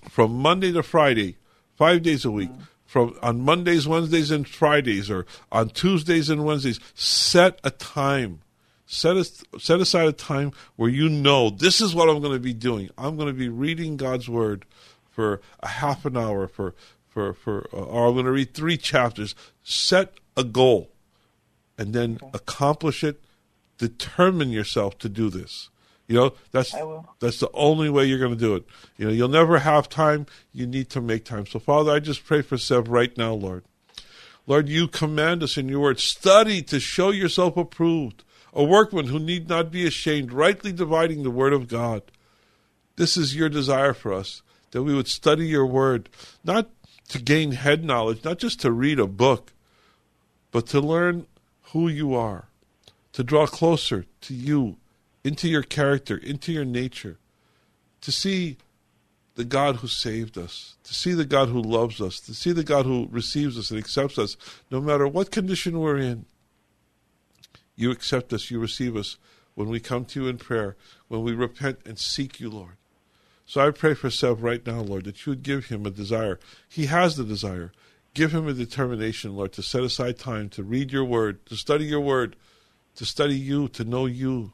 [0.09, 1.35] from Monday to Friday,
[1.75, 2.51] 5 days a week,
[2.85, 8.41] from on Mondays, Wednesdays and Fridays or on Tuesdays and Wednesdays, set a time.
[8.91, 9.23] Set a,
[9.59, 12.89] set aside a time where you know this is what I'm going to be doing.
[12.97, 14.65] I'm going to be reading God's word
[15.11, 16.73] for a half an hour for
[17.09, 19.35] for for uh, or I'm going to read three chapters.
[19.63, 20.91] Set a goal,
[21.77, 22.31] and then okay.
[22.33, 23.21] accomplish it.
[23.77, 25.69] Determine yourself to do this.
[26.07, 26.73] You know that's
[27.19, 28.65] that's the only way you're going to do it.
[28.97, 30.25] You know you'll never have time.
[30.51, 31.45] You need to make time.
[31.45, 33.63] So Father, I just pray for Seb right now, Lord.
[34.47, 39.19] Lord, you command us in your word, study to show yourself approved, a workman who
[39.19, 42.01] need not be ashamed, rightly dividing the word of God.
[42.95, 44.41] This is your desire for us,
[44.71, 46.09] that we would study your word,
[46.43, 46.71] not
[47.09, 49.51] to gain head knowledge, not just to read a book,
[50.51, 51.25] but to learn
[51.73, 52.45] who you are,
[53.13, 54.77] to draw closer to you,
[55.23, 57.17] into your character, into your nature,
[58.01, 58.57] to see
[59.35, 62.63] the God who saved us, to see the God who loves us, to see the
[62.63, 64.37] God who receives us and accepts us,
[64.71, 66.25] no matter what condition we're in.
[67.75, 69.17] You accept us, you receive us
[69.55, 70.75] when we come to you in prayer,
[71.07, 72.75] when we repent and seek you, Lord.
[73.49, 76.39] So I pray for Seb right now, Lord, that you would give him a desire.
[76.69, 77.71] He has the desire.
[78.13, 81.85] Give him a determination, Lord, to set aside time to read your word, to study
[81.85, 82.35] your word,
[82.93, 84.53] to study you, to know you.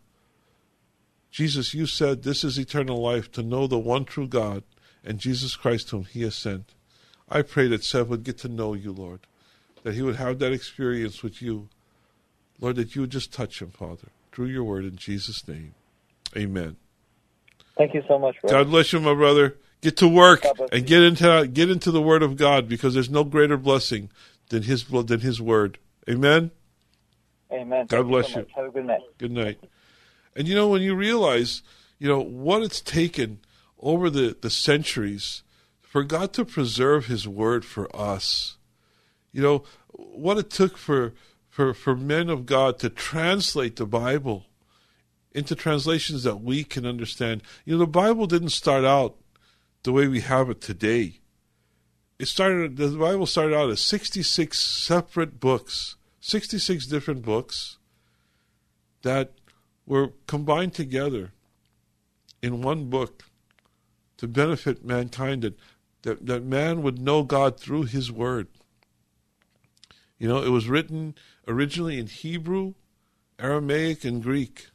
[1.29, 4.63] Jesus, you said this is eternal life, to know the one true God
[5.03, 6.73] and Jesus Christ whom he has sent.
[7.27, 9.27] I pray that Seb would get to know you, Lord,
[9.83, 11.67] that he would have that experience with you.
[12.61, 15.73] Lord, that you would just touch him, Father, through your word in Jesus' name.
[16.37, 16.77] Amen.
[17.77, 18.39] Thank you so much.
[18.41, 18.63] Brother.
[18.63, 19.57] God bless you, my brother.
[19.81, 23.23] Get to work and get into get into the Word of God because there's no
[23.23, 24.09] greater blessing
[24.49, 25.77] than His than His Word.
[26.09, 26.51] Amen.
[27.51, 27.85] Amen.
[27.85, 28.41] God Thank bless you.
[28.41, 28.47] you.
[28.55, 29.01] Have a good night.
[29.17, 29.59] Good night.
[30.35, 31.61] And you know when you realize,
[31.99, 33.39] you know what it's taken
[33.79, 35.43] over the the centuries
[35.81, 38.57] for God to preserve His Word for us.
[39.31, 41.13] You know what it took for
[41.49, 44.45] for for men of God to translate the Bible
[45.35, 47.43] into translations that we can understand.
[47.65, 49.17] You know, the Bible didn't start out
[49.83, 51.19] the way we have it today.
[52.17, 57.77] It started the Bible started out as 66 separate books, 66 different books
[59.01, 59.33] that
[59.85, 61.33] were combined together
[62.41, 63.25] in one book
[64.17, 65.59] to benefit mankind that,
[66.03, 68.47] that, that man would know God through his word.
[70.17, 71.13] You know, it was written
[71.45, 72.75] originally in Hebrew,
[73.37, 74.67] Aramaic, and Greek.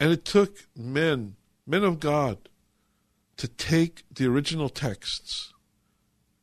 [0.00, 2.48] And it took men, men of God,
[3.36, 5.52] to take the original texts,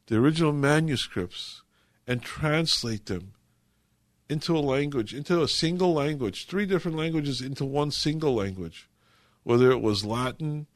[0.08, 1.62] the original manuscripts,
[2.08, 3.34] and translate them
[4.30, 8.90] into a language, into a single language, three different languages into one single language,
[9.44, 10.68] whether it was Latin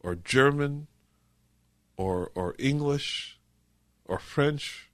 [0.00, 0.86] or German
[1.96, 3.38] or, or English
[4.04, 4.90] or French,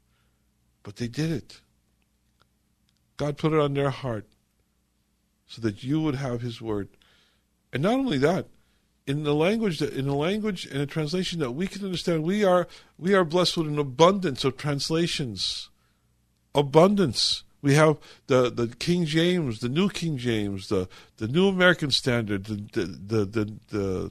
[0.83, 1.61] but they did it.
[3.17, 4.27] God put it on their heart
[5.47, 6.88] so that you would have His Word.
[7.72, 8.46] And not only that,
[9.09, 12.44] in the language that in the language and a translation that we can understand, we
[12.44, 15.70] are we are blessed with an abundance of translations.
[16.54, 17.42] Abundance.
[17.61, 22.44] We have the, the King James, the New King James, the, the New American Standard,
[22.44, 24.11] the the, the the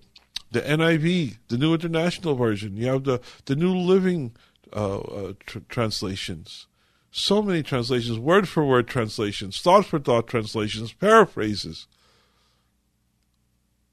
[0.52, 2.76] the NIV, the New International Version.
[2.76, 4.36] You have the the New Living
[4.76, 6.66] uh, uh, tr- translations.
[7.12, 11.88] So many translations, word for word translations, thought for thought translations, paraphrases.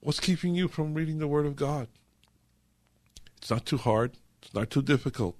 [0.05, 1.89] What's keeping you from reading the Word of God?
[3.39, 5.35] It's not too hard, it's not too difficult.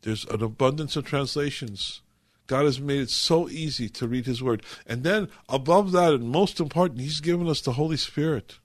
[0.00, 2.00] There's an abundance of translations.
[2.46, 4.62] God has made it so easy to read His Word.
[4.86, 8.56] And then, above that, and most important, He's given us the Holy Spirit.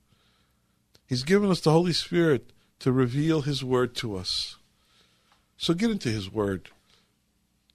[1.06, 4.56] He's given us the Holy Spirit to reveal His Word to us.
[5.58, 6.70] So get into His Word.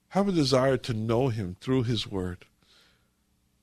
[0.09, 2.45] Have a desire to know Him through His Word.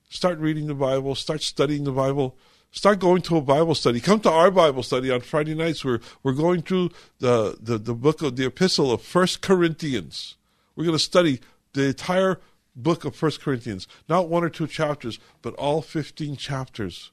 [0.09, 2.37] Start reading the Bible, start studying the Bible.
[2.71, 3.99] Start going to a Bible study.
[3.99, 5.83] Come to our Bible study on Friday nights.
[5.83, 10.35] We're, we're going through the, the, the book of the epistle of First Corinthians.
[10.75, 11.39] We're going to study
[11.73, 12.39] the entire
[12.75, 13.87] book of First Corinthians.
[14.07, 17.11] Not one or two chapters, but all 15 chapters.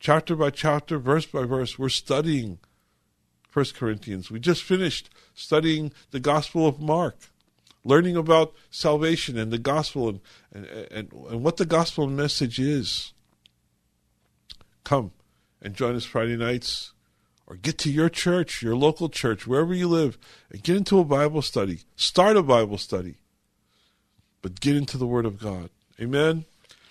[0.00, 2.58] Chapter by chapter, verse by verse, we're studying
[3.48, 4.30] First Corinthians.
[4.30, 7.16] We just finished studying the Gospel of Mark,
[7.84, 10.20] learning about salvation and the gospel and,
[10.52, 13.12] and, and, and what the gospel message is
[14.84, 15.12] come
[15.60, 16.92] and join us Friday nights
[17.46, 20.18] or get to your church, your local church, wherever you live,
[20.50, 21.80] and get into a Bible study.
[21.96, 23.16] Start a Bible study,
[24.40, 25.70] but get into the Word of God.
[26.00, 26.44] Amen.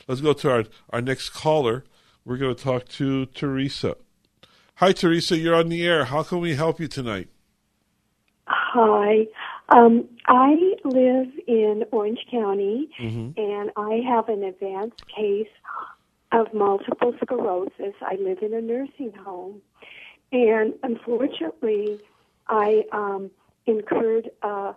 [0.08, 1.84] Let's go to our, our next caller.
[2.26, 3.96] We're going to talk to Teresa.
[4.76, 5.38] Hi, Teresa.
[5.38, 6.06] You're on the air.
[6.06, 7.30] How can we help you tonight?
[8.48, 9.28] Hi.
[9.70, 13.40] Um, I live in Orange County, mm-hmm.
[13.40, 15.48] and I have an advanced case
[16.32, 17.96] of multiple sclerosis.
[18.02, 19.62] I live in a nursing home,
[20.32, 22.00] and unfortunately,
[22.48, 23.32] I um,
[23.66, 24.74] incurred a,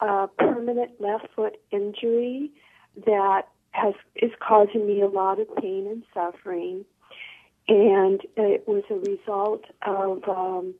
[0.00, 2.50] a permanent left foot injury
[3.06, 6.84] that has is causing me a lot of pain and suffering,
[7.68, 10.74] and it was a result of um,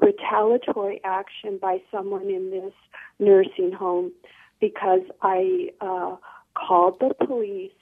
[0.00, 2.72] retaliatory action by someone in this
[3.18, 4.12] nursing home
[4.60, 6.16] because I uh,
[6.54, 7.72] called the police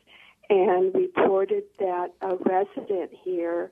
[0.51, 3.71] and reported that a resident here,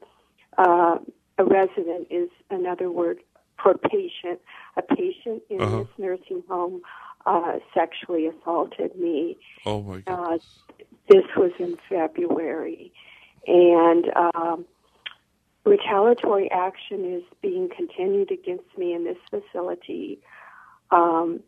[0.59, 0.99] uh,
[1.39, 3.19] a resident is another word
[3.63, 4.41] for patient,
[4.77, 5.79] a patient in uh-huh.
[5.79, 6.83] this nursing home
[7.25, 9.37] uh, sexually assaulted me.
[9.65, 10.35] Oh my God!
[10.35, 10.39] Uh,
[11.09, 12.93] this was in February,
[13.47, 14.65] and um,
[15.65, 20.21] retaliatory action is being continued against me in this facility
[20.91, 21.41] um,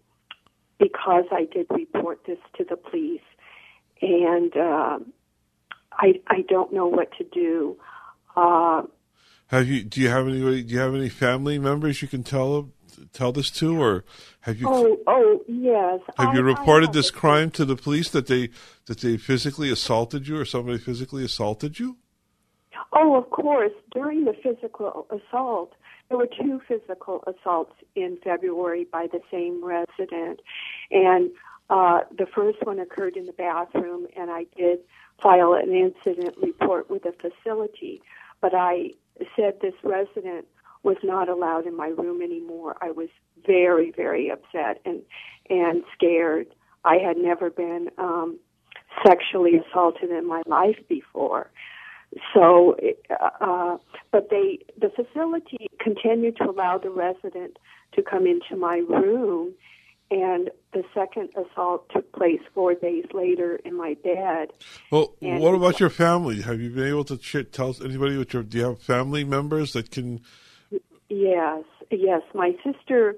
[0.79, 3.21] because I did report this to the police,
[4.03, 4.99] and uh,
[5.99, 7.77] I I don't know what to do.
[8.37, 8.83] Uh,
[9.49, 9.83] have you?
[9.83, 10.63] Do you have anybody?
[10.63, 12.71] Do you have any family members you can tell
[13.13, 14.05] tell this to, or
[14.41, 14.67] have you?
[14.69, 16.01] Oh, oh yes.
[16.17, 18.51] Have I, you reported this crime to the police that they
[18.87, 21.97] that they physically assaulted you, or somebody physically assaulted you?
[22.93, 23.73] Oh, of course.
[23.93, 25.73] During the physical assault,
[26.09, 30.41] there were two physical assaults in February by the same resident,
[30.91, 31.31] and
[31.71, 34.81] uh, the first one occurred in the bathroom, and I did
[35.23, 38.03] file an incident report with the facility.
[38.41, 38.91] But I
[39.37, 40.47] said this resident
[40.83, 42.77] was not allowed in my room anymore.
[42.81, 43.09] I was
[43.47, 45.03] very, very upset and
[45.51, 46.47] and scared.
[46.85, 48.39] I had never been um,
[49.05, 51.51] sexually assaulted in my life before,
[52.35, 52.77] so,
[53.41, 53.77] uh,
[54.11, 57.59] but they, the facility continued to allow the resident
[57.95, 59.53] to come into my room,
[60.11, 64.53] and the second assault took place four days later in my dad
[64.91, 66.43] Well, and what about your family?
[66.43, 68.17] Have you been able to tell anybody?
[68.17, 70.21] What your, do you have family members that can?
[71.09, 72.23] Yes, yes.
[72.35, 73.17] My sister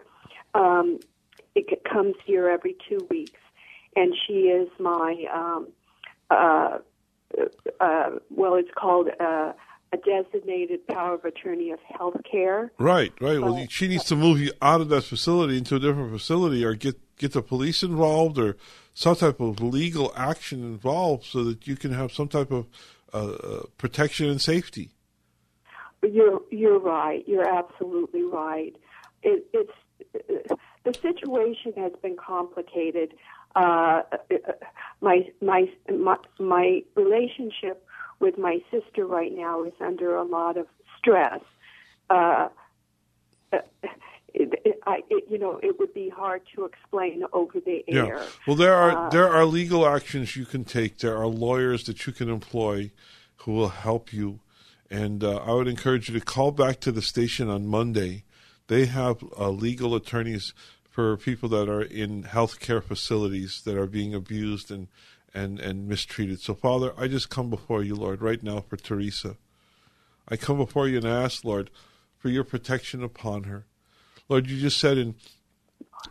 [0.54, 0.98] um,
[1.54, 3.40] it comes here every two weeks,
[3.96, 5.68] and she is my um,
[6.30, 6.78] uh,
[7.80, 9.52] uh, well, it's called uh,
[9.92, 12.72] a designated power of attorney of health care.
[12.78, 13.40] Right, right.
[13.40, 16.74] Well, she needs to move you out of that facility into a different facility, or
[16.74, 18.56] get get the police involved, or
[18.94, 22.66] some type of legal action involved, so that you can have some type of
[23.12, 24.90] uh, uh protection and safety.
[26.02, 27.24] You're you're right.
[27.26, 28.76] You're absolutely right.
[29.22, 29.72] It, it's
[30.84, 33.14] the situation has been complicated
[33.54, 34.02] uh,
[35.00, 37.86] my, my my my relationship
[38.20, 40.66] with my sister right now is under a lot of
[40.98, 41.40] stress.
[42.08, 42.48] Uh,
[43.52, 48.18] it, it, I, it, you know, it would be hard to explain over the air.
[48.18, 48.26] Yeah.
[48.46, 50.98] Well, there are uh, there are legal actions you can take.
[50.98, 52.92] There are lawyers that you can employ
[53.38, 54.40] who will help you.
[54.90, 58.24] And uh, I would encourage you to call back to the station on Monday.
[58.66, 60.52] They have uh, legal attorneys
[60.88, 64.88] for people that are in healthcare facilities that are being abused and,
[65.34, 66.40] and, and mistreated.
[66.40, 69.36] So, Father, I just come before you, Lord, right now for Teresa.
[70.28, 71.70] I come before you and ask, Lord,
[72.18, 73.66] for your protection upon her.
[74.28, 75.14] Lord, you just said in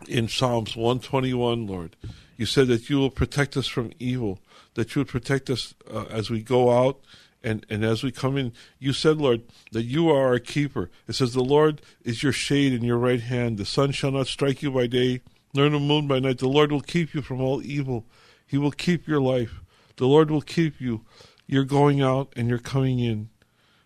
[0.06, 1.96] in Psalms 121, Lord,
[2.36, 4.38] you said that you will protect us from evil,
[4.74, 7.00] that you would protect us uh, as we go out
[7.42, 9.42] and, and as we come in, you said, Lord,
[9.72, 10.90] that you are our keeper.
[11.08, 13.56] It says, The Lord is your shade in your right hand.
[13.56, 15.22] The sun shall not strike you by day,
[15.54, 16.38] nor the moon by night.
[16.38, 18.04] The Lord will keep you from all evil.
[18.50, 19.60] He will keep your life.
[19.94, 21.02] The Lord will keep you.
[21.46, 23.28] You're going out and you're coming in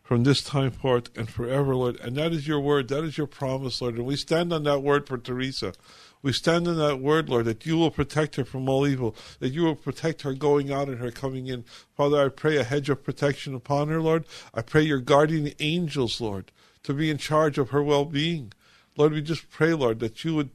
[0.03, 2.01] from this time forth and forever, Lord.
[2.01, 2.89] And that is your word.
[2.89, 3.97] That is your promise, Lord.
[3.97, 5.75] And we stand on that word for Teresa.
[6.23, 9.53] We stand in that word, Lord, that you will protect her from all evil, that
[9.53, 11.67] you will protect her going out and her coming in.
[11.95, 14.25] Father, I pray a hedge of protection upon her, Lord.
[14.55, 16.53] I pray your guardian angels, Lord,
[16.85, 18.55] to be in charge of her well being.
[18.97, 20.49] Lord, we just pray, Lord, that you would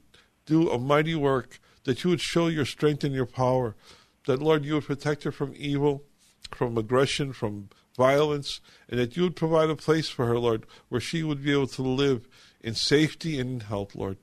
[0.47, 3.75] do a mighty work, that you would show your strength and your power,
[4.29, 6.03] that, Lord, you would protect her from evil,
[6.51, 11.01] from aggression, from violence, and that you would provide a place for her, Lord, where
[11.01, 12.27] she would be able to live
[12.61, 14.17] in safety and in health, Lord.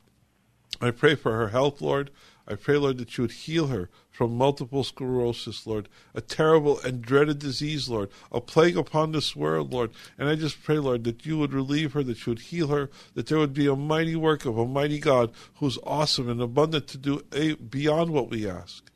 [0.81, 2.11] I pray for her health, Lord.
[2.47, 7.03] I pray, Lord, that you would heal her from multiple sclerosis, Lord, a terrible and
[7.03, 9.91] dreaded disease, Lord, a plague upon this world, Lord.
[10.17, 12.91] And I just pray, Lord, that you would relieve her, that you would heal her,
[13.15, 16.87] that there would be a mighty work of a mighty God who's awesome and abundant
[16.89, 17.23] to do
[17.57, 18.89] beyond what we ask.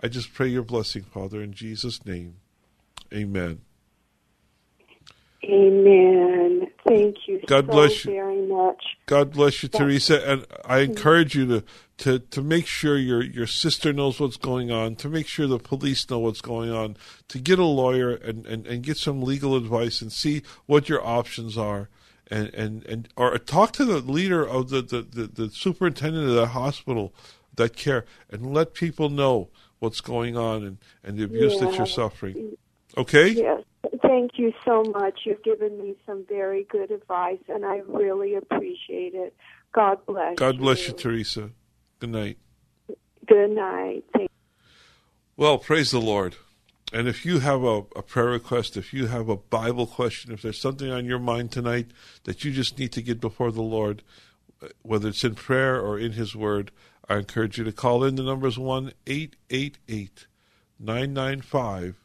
[0.00, 2.36] I just pray your blessing, Father, in Jesus' name.
[3.12, 3.60] Amen.
[5.44, 6.66] Amen.
[6.86, 8.12] Thank you God so bless you.
[8.12, 8.82] very much.
[9.06, 10.90] God bless you, Teresa, and I mm-hmm.
[10.90, 11.64] encourage you to,
[11.98, 15.58] to, to make sure your your sister knows what's going on, to make sure the
[15.58, 16.96] police know what's going on,
[17.28, 21.04] to get a lawyer and, and, and get some legal advice and see what your
[21.06, 21.88] options are.
[22.28, 26.34] And, and, and or talk to the leader of the, the, the, the superintendent of
[26.34, 27.14] the hospital
[27.54, 29.48] that care and let people know
[29.78, 32.56] what's going on and, and the abuse that you're suffering.
[32.96, 33.28] Okay?
[33.28, 33.62] Yes.
[34.02, 35.20] Thank you so much.
[35.24, 39.34] You've given me some very good advice, and I really appreciate it.
[39.72, 41.50] God bless God bless you, Teresa.
[42.00, 42.38] Good night.
[43.26, 44.04] Good night.
[44.12, 44.30] Thank
[45.36, 46.36] Well, praise the Lord.
[46.92, 50.42] And if you have a, a prayer request, if you have a Bible question, if
[50.42, 51.88] there's something on your mind tonight
[52.24, 54.02] that you just need to get before the Lord,
[54.82, 56.70] whether it's in prayer or in His Word,
[57.08, 58.16] I encourage you to call in.
[58.16, 60.26] The number is 1 888
[60.78, 61.96] 995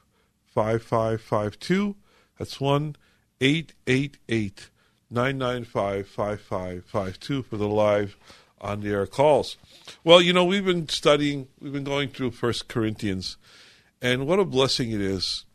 [0.45, 1.95] 5552.
[2.37, 2.95] That's 1
[3.39, 4.69] 888
[5.09, 8.15] 995 5552 for the live
[8.61, 9.57] on the air calls.
[10.03, 13.37] Well, you know, we've been studying, we've been going through First Corinthians,
[14.01, 15.45] and what a blessing it is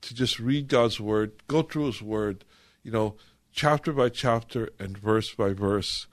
[0.00, 2.44] to just read God's Word, go through His Word,
[2.82, 3.14] you know,
[3.52, 6.06] chapter by chapter and verse by verse.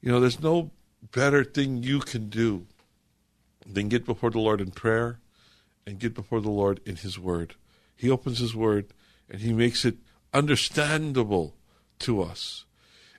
[0.00, 0.70] You know, there's no
[1.10, 2.66] better thing you can do
[3.66, 5.18] than get before the Lord in prayer
[5.86, 7.54] and get before the Lord in His Word.
[7.96, 8.86] He opens His Word
[9.30, 9.96] and He makes it
[10.32, 11.54] understandable
[12.00, 12.64] to us.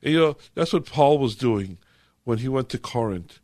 [0.01, 1.77] And you know, that's what Paul was doing
[2.23, 3.39] when he went to Corinth.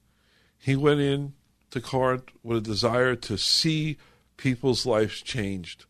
[0.58, 1.34] He went in
[1.72, 3.98] to Corinth with a desire to see
[4.38, 5.86] people's lives changed,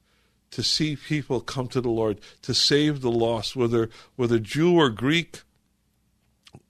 [0.52, 4.89] to see people come to the Lord, to save the lost, whether whether Jew or
[4.89, 5.41] Greek.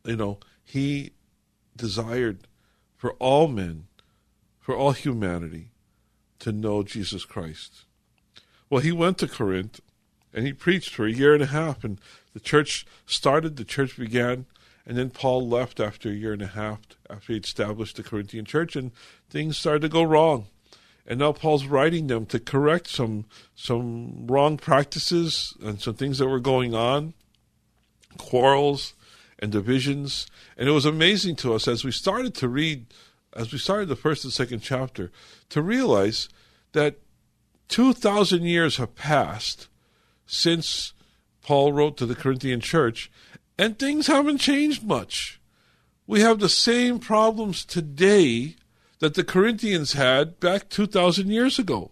[0.05, 1.11] You know, he
[1.79, 2.47] desired
[2.95, 3.87] for all men,
[4.59, 5.71] for all humanity,
[6.39, 7.85] to know Jesus Christ.
[8.69, 9.79] Well, he went to Corinth
[10.33, 11.99] and he preached for a year and a half, and
[12.33, 14.45] the church started, the church began,
[14.85, 18.45] and then Paul left after a year and a half after he established the Corinthian
[18.45, 18.91] church, and
[19.29, 20.45] things started to go wrong.
[21.07, 23.25] And now Paul's writing them to correct some
[23.55, 27.15] some wrong practices and some things that were going on,
[28.17, 28.93] quarrels
[29.39, 30.27] and divisions.
[30.57, 32.85] And it was amazing to us as we started to read,
[33.35, 35.11] as we started the first and second chapter,
[35.49, 36.29] to realize
[36.73, 36.99] that
[37.69, 39.67] 2,000 years have passed
[40.25, 40.93] since
[41.41, 43.11] Paul wrote to the Corinthian church,
[43.57, 45.39] and things haven't changed much.
[46.05, 48.55] We have the same problems today
[48.99, 51.91] that the Corinthians had back 2,000 years ago.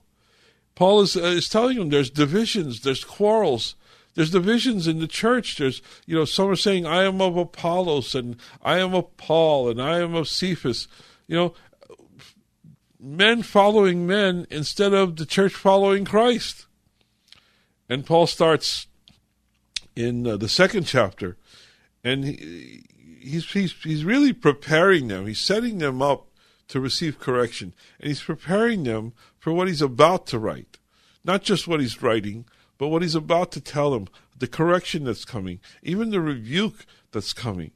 [0.75, 3.75] Paul is, uh, is telling them there's divisions, there's quarrels,
[4.17, 5.57] there's divisions in the church.
[5.57, 9.69] There's, you know, some are saying, I am of Apollos, and I am of Paul,
[9.69, 10.87] and I am of Cephas.
[11.27, 11.53] You know,
[12.99, 16.65] men following men instead of the church following Christ.
[17.87, 18.87] And Paul starts
[19.95, 21.37] in uh, the second chapter,
[22.03, 22.85] and he,
[23.19, 25.27] he's, he's he's really preparing them.
[25.27, 26.25] He's setting them up
[26.69, 30.79] to receive correction, and he's preparing them for what he's about to write,
[31.23, 32.45] not just what he's writing,
[32.77, 34.07] but what he's about to tell them,
[34.37, 37.71] the correction that's coming, even the rebuke that's coming.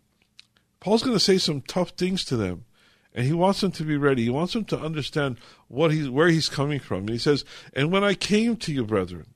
[0.80, 2.66] Paul's going to say some tough things to them,
[3.14, 4.24] and he wants them to be ready.
[4.24, 5.38] He wants them to understand
[5.68, 7.00] what he's where he's coming from.
[7.00, 9.34] And he says, "And when I came to you, brethren."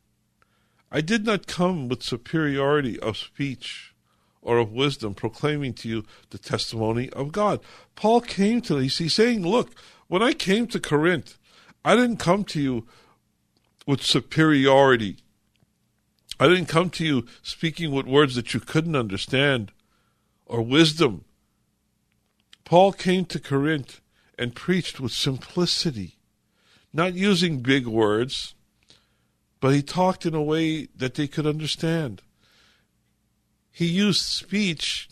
[0.92, 3.94] I did not come with superiority of speech
[4.42, 7.60] or of wisdom, proclaiming to you the testimony of God.
[7.96, 9.72] Paul came to he's, he's saying, Look,
[10.08, 11.38] when I came to Corinth,
[11.84, 12.88] I didn't come to you
[13.86, 15.18] with superiority.
[16.40, 19.72] I didn't come to you speaking with words that you couldn't understand
[20.46, 21.24] or wisdom.
[22.64, 24.02] Paul came to Corinth
[24.38, 26.18] and preached with simplicity,
[26.92, 28.56] not using big words,
[29.60, 32.22] but he talked in a way that they could understand.
[33.72, 35.10] He used speech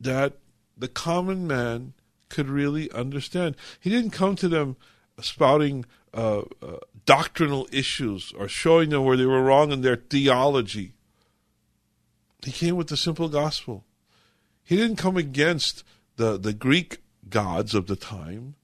[0.00, 0.34] that
[0.76, 1.94] the common man
[2.28, 3.56] could really understand.
[3.80, 4.76] He didn't come to them
[5.20, 6.78] spouting uh, uh,
[7.10, 10.92] doctrinal issues or showing them where they were wrong in their theology.
[12.44, 13.84] He came with the simple gospel.
[14.62, 15.82] He didn't come against
[16.14, 16.98] the, the Greek
[17.28, 18.54] gods of the time.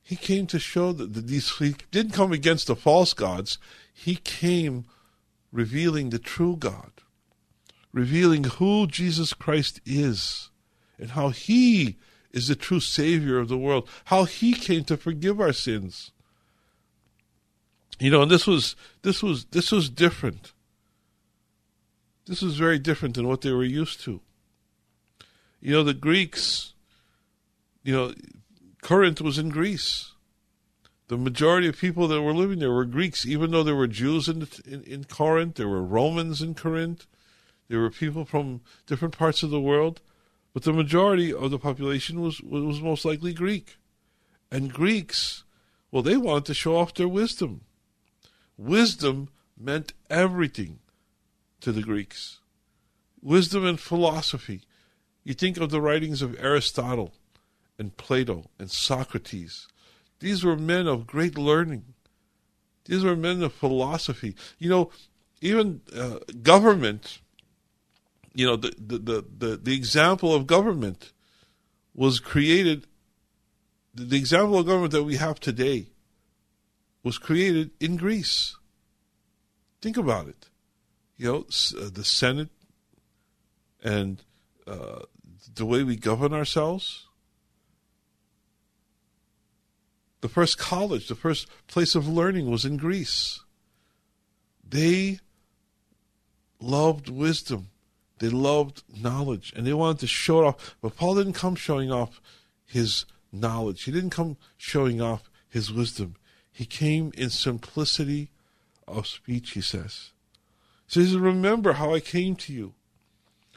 [0.00, 3.58] He came to show that these, he didn't come against the false gods.
[3.92, 4.84] He came
[5.50, 6.92] revealing the true God,
[7.92, 10.50] revealing who Jesus Christ is
[11.00, 11.96] and how he
[12.30, 16.12] is the true Savior of the world, how He came to forgive our sins.
[18.00, 20.52] You know, and this was this was this was different.
[22.26, 24.22] This was very different than what they were used to.
[25.60, 26.72] You know, the Greeks,
[27.82, 28.14] you know,
[28.82, 30.12] Corinth was in Greece.
[31.08, 34.28] The majority of people that were living there were Greeks, even though there were Jews
[34.28, 37.06] in, in, in Corinth, there were Romans in Corinth,
[37.68, 40.00] there were people from different parts of the world,
[40.54, 43.76] but the majority of the population was, was most likely Greek.
[44.52, 45.42] And Greeks,
[45.90, 47.62] well, they wanted to show off their wisdom.
[48.60, 50.80] Wisdom meant everything
[51.62, 52.40] to the Greeks.
[53.22, 54.60] Wisdom and philosophy.
[55.24, 57.14] You think of the writings of Aristotle
[57.78, 59.66] and Plato and Socrates.
[60.18, 61.94] These were men of great learning.
[62.84, 64.34] These were men of philosophy.
[64.58, 64.90] You know,
[65.40, 67.20] even uh, government,
[68.34, 71.12] you know, the, the, the, the, the example of government
[71.94, 72.86] was created,
[73.94, 75.86] the example of government that we have today
[77.02, 78.56] was created in Greece.
[79.80, 80.48] Think about it.
[81.16, 81.38] You know,
[81.78, 82.50] uh, the Senate
[83.82, 84.22] and
[84.66, 85.00] uh,
[85.54, 87.06] the way we govern ourselves
[90.20, 93.40] The first college, the first place of learning was in Greece.
[94.66, 95.20] They
[96.60, 97.68] loved wisdom.
[98.18, 100.76] They loved knowledge and they wanted to show it off.
[100.82, 102.20] But Paul didn't come showing off
[102.66, 103.84] his knowledge.
[103.84, 106.16] He didn't come showing off his wisdom.
[106.60, 108.28] He came in simplicity
[108.86, 110.10] of speech, he says.
[110.86, 112.74] He says, Remember how I came to you.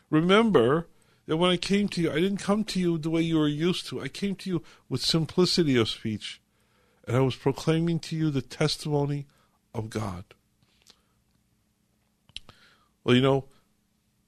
[0.09, 0.87] Remember
[1.25, 3.49] that when I came to you, I didn't come to you the way you were
[3.49, 3.99] used to.
[3.99, 6.39] I came to you with simplicity of speech
[7.05, 9.27] and I was proclaiming to you the testimony
[9.73, 10.23] of God.
[13.03, 13.43] Well, you know,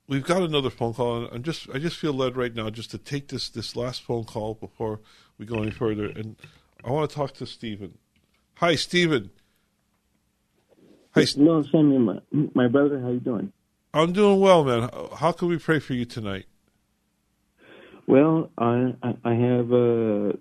[0.06, 2.92] we've got another phone call, and I'm just I just feel led right now just
[2.92, 5.00] to take this this last phone call before
[5.38, 6.36] we go any further, and
[6.84, 8.00] I want to talk to Stephen.
[8.60, 9.32] Hi, Stephen.
[11.14, 12.20] Hi, hello, Sammy, my,
[12.54, 13.02] my brother.
[13.02, 13.52] How you doing?
[13.94, 14.90] I'm doing well, man.
[15.18, 16.46] How can we pray for you tonight?
[18.08, 18.94] Well, I
[19.26, 20.34] I have uh,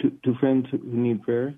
[0.00, 1.54] two, two friends who need prayer.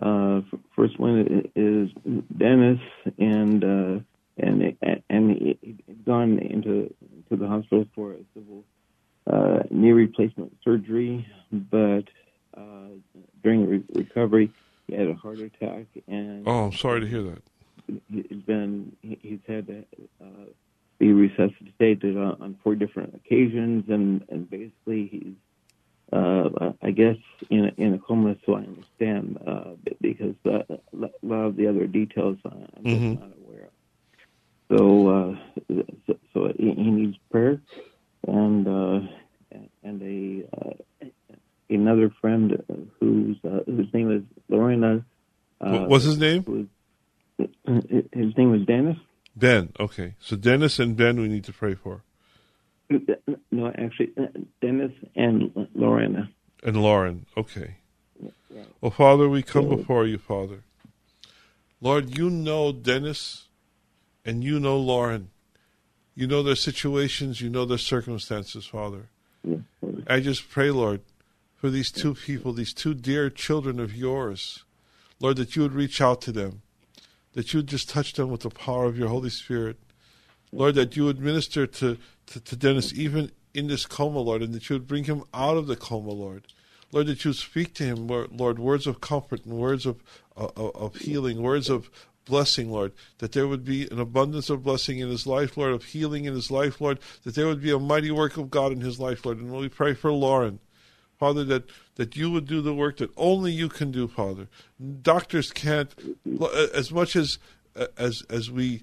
[0.00, 0.42] Uh,
[0.76, 1.88] first one is
[2.36, 2.80] Dennis,
[3.18, 4.00] and uh,
[4.36, 4.76] and
[5.08, 6.94] and he'd gone into
[7.30, 8.64] to the hospital for a civil
[9.26, 12.04] uh, knee replacement surgery, but
[12.54, 12.88] uh,
[13.42, 14.52] during re- recovery
[14.90, 15.86] he had a heart attack.
[16.06, 17.42] And oh, I'm sorry to hear that.
[18.12, 19.84] He's been he's had to
[20.22, 20.44] uh,
[20.98, 25.34] be resuscitated on, on four different occasions, and and basically he's
[26.12, 27.16] uh, I guess
[27.50, 29.70] in a, in a coma, so I understand uh,
[30.00, 33.20] because uh, a lot of the other details I'm mm-hmm.
[33.20, 34.76] not aware of.
[34.76, 37.60] So, uh, so, so he needs prayer,
[38.26, 39.00] and uh,
[39.82, 41.06] and a uh,
[41.70, 42.62] another friend
[42.98, 45.04] who's uh, whose name is Lorena.
[45.60, 46.44] Uh, What's his name?
[47.36, 47.46] Was,
[48.12, 48.96] his name was Dennis.
[49.36, 49.72] Ben.
[49.78, 52.02] Okay, so Dennis and Ben, we need to pray for.
[53.50, 54.26] No, actually, uh,
[54.60, 56.30] Dennis and Lorena.
[56.64, 57.76] And Lauren, okay.
[58.80, 60.64] Well, Father, we come before you, Father.
[61.80, 63.48] Lord, you know Dennis
[64.24, 65.30] and you know Lauren.
[66.14, 69.08] You know their situations, you know their circumstances, Father.
[70.06, 71.00] I just pray, Lord,
[71.60, 74.64] for these two people, these two dear children of yours.
[75.20, 76.62] Lord, that you would reach out to them,
[77.34, 79.76] that you would just touch them with the power of your Holy Spirit.
[80.52, 81.98] Lord, that you would minister to,
[82.28, 85.58] to, to Dennis even in this coma, Lord, and that you would bring him out
[85.58, 86.44] of the coma, Lord.
[86.92, 90.02] Lord, that you would speak to him, Lord, words of comfort and words of,
[90.34, 91.90] of, of healing, words of
[92.24, 95.84] blessing, Lord, that there would be an abundance of blessing in his life, Lord, of
[95.84, 98.80] healing in his life, Lord, that there would be a mighty work of God in
[98.80, 99.38] his life, Lord.
[99.38, 100.58] And we pray for Lauren,
[101.20, 101.64] Father, that,
[101.96, 104.48] that you would do the work that only you can do, Father.
[105.02, 105.92] Doctors can't,
[106.74, 107.38] as much as
[107.96, 108.82] as as we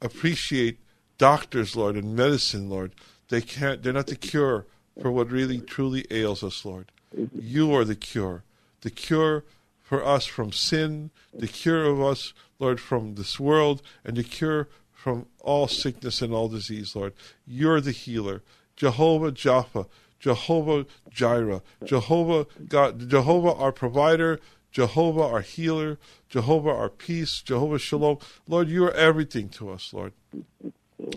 [0.00, 0.78] appreciate
[1.18, 2.94] doctors, Lord, and medicine, Lord,
[3.28, 4.66] they can't, they're not the cure
[5.00, 6.90] for what really truly ails us, Lord.
[7.34, 8.42] You are the cure.
[8.80, 9.44] The cure
[9.82, 14.68] for us from sin, the cure of us, Lord, from this world, and the cure
[14.92, 17.12] from all sickness and all disease, Lord.
[17.46, 18.42] You're the healer.
[18.76, 19.86] Jehovah Rapha,
[20.18, 24.40] Jehovah Jireh, Jehovah God, Jehovah our provider,
[24.70, 25.98] Jehovah our healer,
[26.28, 28.18] Jehovah our peace, Jehovah Shalom.
[28.48, 30.12] Lord, you are everything to us, Lord.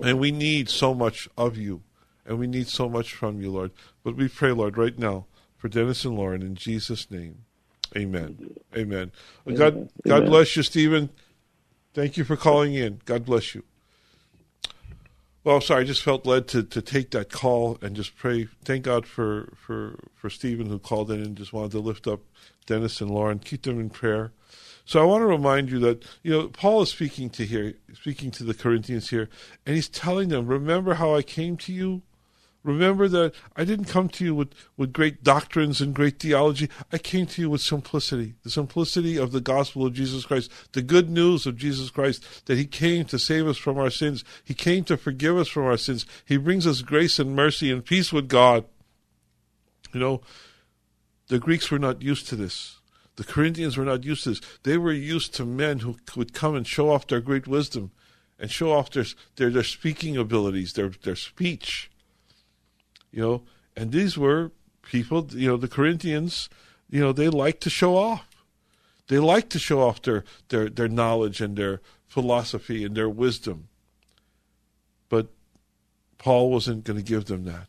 [0.01, 1.83] And we need so much of you
[2.29, 3.71] and we need so much from you, Lord.
[4.03, 5.25] But we pray, Lord, right now
[5.57, 7.39] for Dennis and Lauren in Jesus' name.
[7.97, 8.55] Amen.
[8.77, 9.11] Amen.
[9.43, 11.09] Well, God, God bless you, Stephen.
[11.95, 13.01] Thank you for calling in.
[13.05, 13.63] God bless you.
[15.43, 18.49] Well, sorry, I just felt led to, to take that call and just pray.
[18.65, 22.19] Thank God for, for, for Stephen who called in and just wanted to lift up
[22.65, 23.39] Dennis and Lauren.
[23.39, 24.31] Keep them in prayer.
[24.83, 28.31] So I want to remind you that you know Paul is speaking to here, speaking
[28.31, 29.29] to the Corinthians here,
[29.63, 32.01] and he's telling them, "Remember how I came to you
[32.69, 36.69] Remember that I didn't come to you with, with great doctrines and great theology.
[36.93, 40.83] I came to you with simplicity, the simplicity of the gospel of Jesus Christ, the
[40.83, 44.23] good news of Jesus Christ, that He came to save us from our sins.
[44.43, 46.05] He came to forgive us from our sins.
[46.25, 48.65] He brings us grace and mercy and peace with God.
[49.91, 50.21] You know,
[51.27, 52.77] the Greeks were not used to this.
[53.15, 54.41] The Corinthians were not used to this.
[54.61, 57.89] They were used to men who would come and show off their great wisdom
[58.37, 59.05] and show off their,
[59.37, 61.89] their, their speaking abilities, their, their speech
[63.11, 63.43] you know,
[63.75, 64.51] and these were
[64.81, 66.49] people, you know, the Corinthians,
[66.89, 68.25] you know, they like to show off.
[69.07, 73.69] They like to show off their, their, their knowledge and their philosophy and their wisdom.
[75.09, 75.27] But
[76.17, 77.67] Paul wasn't going to give them that.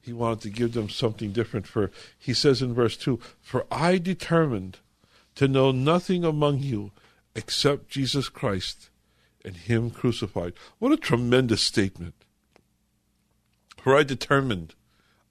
[0.00, 3.98] He wanted to give them something different for he says in verse 2, "For I
[3.98, 4.78] determined
[5.34, 6.92] to know nothing among you
[7.34, 8.88] except Jesus Christ
[9.44, 12.14] and him crucified." What a tremendous statement.
[13.76, 14.74] For I determined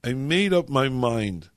[0.08, 1.50] I made up my mind.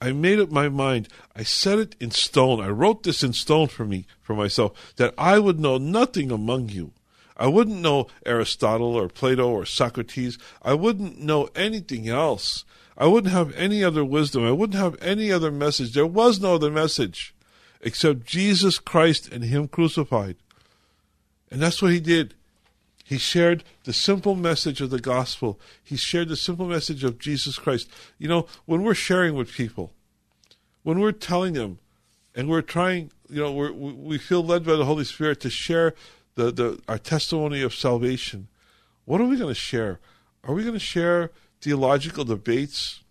[0.00, 1.08] I made up my mind.
[1.34, 2.60] I set it in stone.
[2.60, 6.68] I wrote this in stone for me, for myself, that I would know nothing among
[6.68, 6.92] you.
[7.36, 10.38] I wouldn't know Aristotle or Plato or Socrates.
[10.62, 12.64] I wouldn't know anything else.
[12.96, 14.46] I wouldn't have any other wisdom.
[14.46, 15.92] I wouldn't have any other message.
[15.92, 17.34] There was no other message
[17.80, 20.36] except Jesus Christ and Him crucified.
[21.50, 22.34] And that's what He did.
[23.12, 25.60] He shared the simple message of the gospel.
[25.84, 27.90] He shared the simple message of Jesus Christ.
[28.16, 29.92] You know, when we're sharing with people,
[30.82, 31.78] when we're telling them,
[32.34, 35.94] and we're trying, you know, we we feel led by the Holy Spirit to share
[36.36, 38.48] the, the our testimony of salvation.
[39.04, 40.00] What are we going to share?
[40.42, 43.02] Are we going to share theological debates?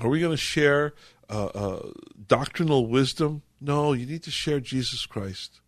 [0.00, 0.94] Are we going to share
[1.28, 1.90] uh, uh,
[2.26, 3.42] doctrinal wisdom?
[3.60, 5.60] No, you need to share Jesus Christ.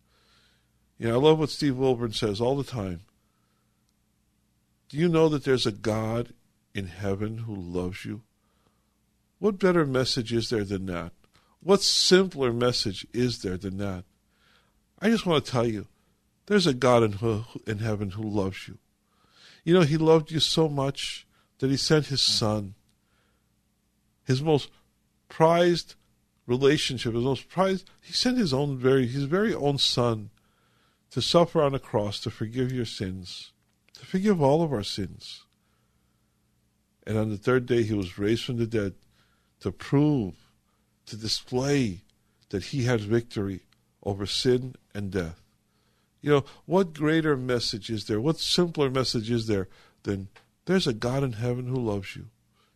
[0.97, 3.01] You know, I love what Steve Wilburn says all the time.
[4.89, 6.33] Do you know that there's a God
[6.73, 8.23] in heaven who loves you?
[9.37, 11.11] What better message is there than that?
[11.61, 14.03] What simpler message is there than that?
[14.99, 15.87] I just want to tell you,
[16.47, 18.79] there's a God in, in heaven who loves you.
[19.63, 21.27] You know, He loved you so much
[21.59, 22.73] that He sent His Son,
[24.25, 24.71] His most
[25.27, 25.93] prized
[26.47, 27.87] relationship, His most prized.
[28.01, 30.31] He sent His own very, His very own Son,
[31.11, 33.51] to suffer on a cross to forgive your sins
[33.99, 35.43] to forgive all of our sins.
[37.05, 38.93] And on the third day, he was raised from the dead
[39.59, 40.35] to prove,
[41.07, 42.03] to display
[42.49, 43.61] that he had victory
[44.01, 45.41] over sin and death.
[46.21, 48.21] You know, what greater message is there?
[48.21, 49.67] What simpler message is there
[50.03, 50.29] than
[50.65, 52.27] there's a God in heaven who loves you?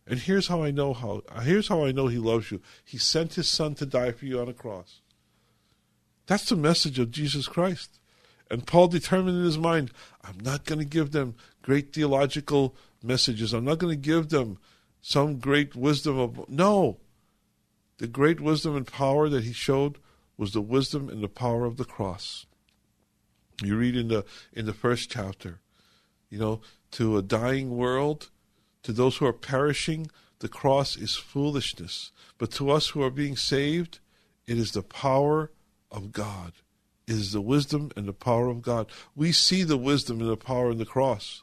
[0.06, 2.60] And here's how I know how here's how I know he loves you.
[2.84, 5.00] He sent his son to die for you on a cross.
[6.26, 7.98] That's the message of Jesus Christ.
[8.50, 9.90] And Paul determined in his mind,
[10.22, 13.52] I'm not going to give them great theological messages.
[13.52, 14.58] I'm not going to give them
[15.00, 16.98] some great wisdom of no.
[17.98, 19.98] The great wisdom and power that he showed
[20.36, 22.46] was the wisdom and the power of the cross.
[23.62, 25.60] You read in the in the first chapter,
[26.28, 26.60] you know,
[26.92, 28.30] to a dying world,
[28.82, 32.10] to those who are perishing, the cross is foolishness.
[32.36, 34.00] But to us who are being saved,
[34.46, 35.52] it is the power
[35.90, 36.52] of God
[37.06, 38.86] is the wisdom and the power of God.
[39.14, 41.42] We see the wisdom and the power in the cross.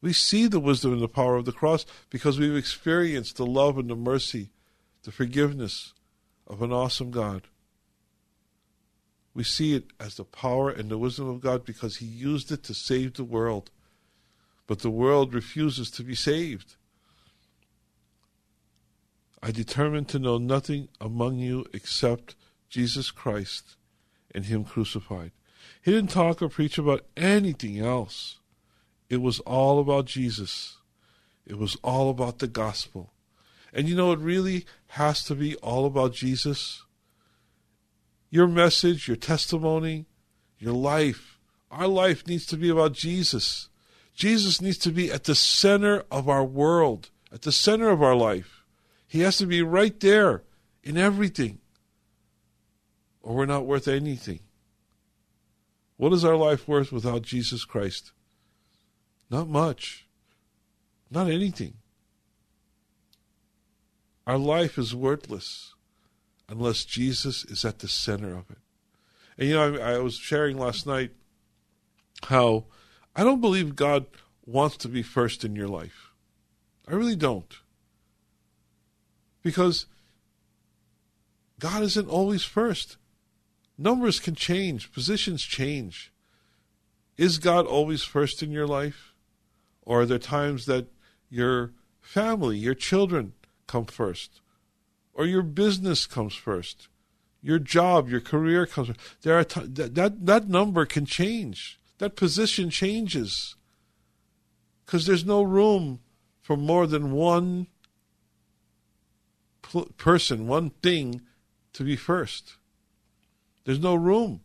[0.00, 3.78] We see the wisdom and the power of the cross because we've experienced the love
[3.78, 4.50] and the mercy,
[5.04, 5.94] the forgiveness
[6.46, 7.48] of an awesome God.
[9.32, 12.62] We see it as the power and the wisdom of God because He used it
[12.64, 13.70] to save the world.
[14.66, 16.76] But the world refuses to be saved.
[19.42, 22.34] I determined to know nothing among you except
[22.68, 23.76] Jesus Christ
[24.34, 25.32] and Him crucified.
[25.80, 28.38] He didn't talk or preach about anything else.
[29.08, 30.78] It was all about Jesus.
[31.46, 33.12] It was all about the gospel.
[33.72, 36.82] And you know, it really has to be all about Jesus.
[38.30, 40.06] Your message, your testimony,
[40.58, 41.38] your life,
[41.70, 43.68] our life needs to be about Jesus.
[44.14, 48.14] Jesus needs to be at the center of our world, at the center of our
[48.14, 48.62] life.
[49.06, 50.42] He has to be right there
[50.82, 51.58] in everything
[53.24, 54.40] or we're not worth anything.
[55.96, 58.12] What is our life worth without Jesus Christ?
[59.30, 60.06] Not much.
[61.10, 61.74] Not anything.
[64.26, 65.74] Our life is worthless
[66.48, 68.58] unless Jesus is at the center of it.
[69.38, 71.12] And you know, I, I was sharing last night
[72.24, 72.64] how
[73.16, 74.04] I don't believe God
[74.44, 76.10] wants to be first in your life.
[76.86, 77.52] I really don't.
[79.42, 79.86] Because
[81.58, 82.98] God isn't always first.
[83.76, 86.12] Numbers can change, positions change.
[87.16, 89.14] Is God always first in your life?
[89.82, 90.86] Or are there times that
[91.28, 93.32] your family, your children
[93.66, 94.40] come first?
[95.12, 96.88] Or your business comes first?
[97.42, 99.00] Your job, your career comes first?
[99.22, 101.78] There are t- that, that that number can change.
[101.98, 103.56] That position changes.
[104.84, 106.00] Because there's no room
[106.42, 107.66] for more than one
[109.62, 111.22] pl- person, one thing
[111.72, 112.56] to be first.
[113.64, 114.40] There's no room.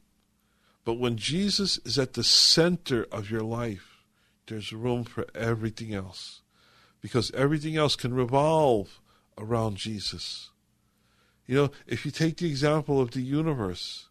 [0.85, 4.03] But when Jesus is at the center of your life,
[4.47, 6.41] there's room for everything else.
[7.01, 8.99] Because everything else can revolve
[9.37, 10.49] around Jesus.
[11.45, 14.07] You know, if you take the example of the universe,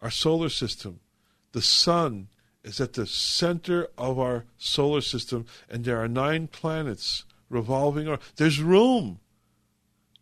[0.00, 1.00] our solar system,
[1.52, 2.28] the sun
[2.62, 8.20] is at the center of our solar system, and there are nine planets revolving around.
[8.36, 9.20] There's room.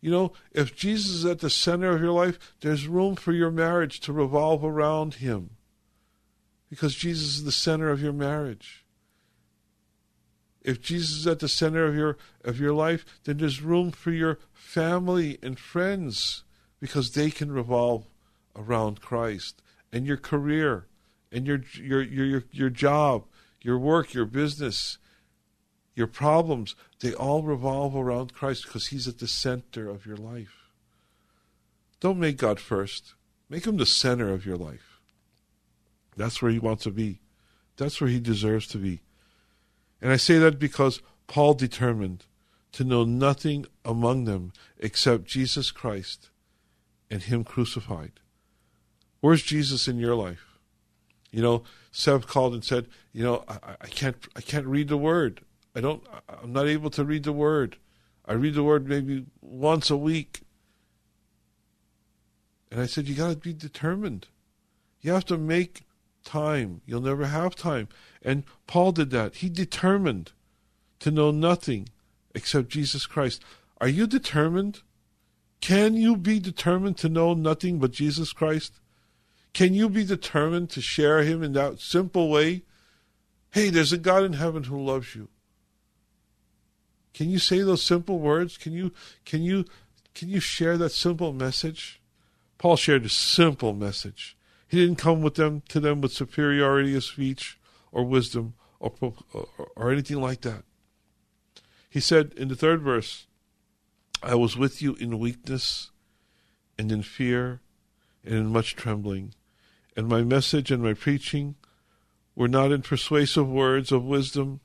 [0.03, 3.49] You know, if Jesus is at the center of your life, there's room for your
[3.49, 5.51] marriage to revolve around him.
[6.69, 8.83] Because Jesus is the center of your marriage.
[10.61, 14.11] If Jesus is at the center of your of your life, then there's room for
[14.11, 16.43] your family and friends
[16.81, 18.03] because they can revolve
[18.57, 19.61] around Christ
[19.93, 20.87] and your career
[21.31, 23.23] and your your your your, your job,
[23.61, 24.97] your work, your business,
[25.95, 30.69] your problems, they all revolve around Christ because He's at the center of your life.
[31.99, 33.13] Don't make God first.
[33.49, 34.99] Make Him the center of your life.
[36.17, 37.19] That's where He wants to be.
[37.77, 39.01] That's where He deserves to be.
[40.01, 42.25] And I say that because Paul determined
[42.73, 46.29] to know nothing among them except Jesus Christ
[47.09, 48.13] and Him crucified.
[49.21, 50.57] Where's Jesus in your life?
[51.31, 54.97] You know, Seb called and said, "You know, I, I can't, I can't read the
[54.97, 55.41] Word.
[55.75, 56.03] I don't.
[56.27, 57.77] I'm not able to read the Word.
[58.25, 60.41] I read the Word maybe once a week."
[62.71, 64.27] And I said, "You got to be determined.
[65.01, 65.83] You have to make
[66.23, 66.81] time.
[66.85, 67.87] You'll never have time."
[68.21, 69.37] And Paul did that.
[69.37, 70.31] He determined
[70.99, 71.89] to know nothing
[72.33, 73.43] except Jesus Christ.
[73.81, 74.81] Are you determined?
[75.59, 78.79] Can you be determined to know nothing but Jesus Christ?
[79.53, 82.63] Can you be determined to share Him in that simple way?
[83.51, 85.29] Hey, there's a God in heaven who loves you.
[87.13, 88.57] Can you say those simple words?
[88.57, 88.91] Can you
[89.25, 89.65] can you
[90.13, 92.01] can you share that simple message?
[92.57, 94.37] Paul shared a simple message.
[94.67, 97.59] He didn't come with them to them with superiority of speech
[97.91, 100.63] or wisdom or, or, or anything like that.
[101.89, 103.27] He said in the third verse,
[104.23, 105.91] I was with you in weakness
[106.77, 107.61] and in fear
[108.23, 109.35] and in much trembling.
[109.95, 111.55] And my message and my preaching
[112.35, 114.61] were not in persuasive words of wisdom,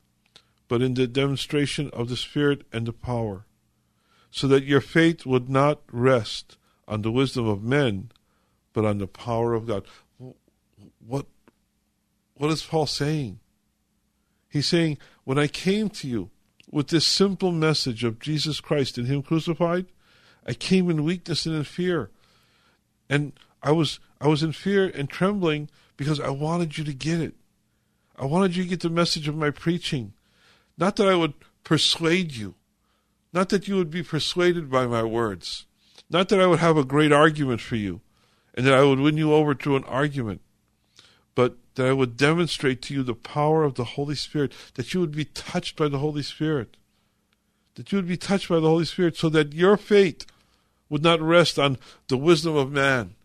[0.69, 3.45] but in the demonstration of the Spirit and the power,
[4.31, 6.57] so that your faith would not rest
[6.87, 8.11] on the wisdom of men,
[8.71, 9.83] but on the power of God.
[11.05, 11.25] What,
[12.35, 13.39] what is Paul saying?
[14.47, 16.29] He's saying, when I came to you
[16.71, 19.87] with this simple message of Jesus Christ and Him crucified,
[20.45, 22.11] I came in weakness and in fear.
[23.09, 27.19] And I was I was in fear and trembling because I wanted you to get
[27.19, 27.33] it.
[28.17, 30.13] I wanted you to get the message of my preaching.
[30.79, 32.55] Not that I would persuade you.
[33.33, 35.65] Not that you would be persuaded by my words.
[36.09, 38.01] Not that I would have a great argument for you
[38.55, 40.41] and that I would win you over to an argument.
[41.35, 44.99] But that I would demonstrate to you the power of the Holy Spirit, that you
[45.01, 46.77] would be touched by the Holy Spirit.
[47.75, 50.25] That you would be touched by the Holy Spirit so that your faith
[50.89, 51.77] would not rest on
[52.07, 53.15] the wisdom of man,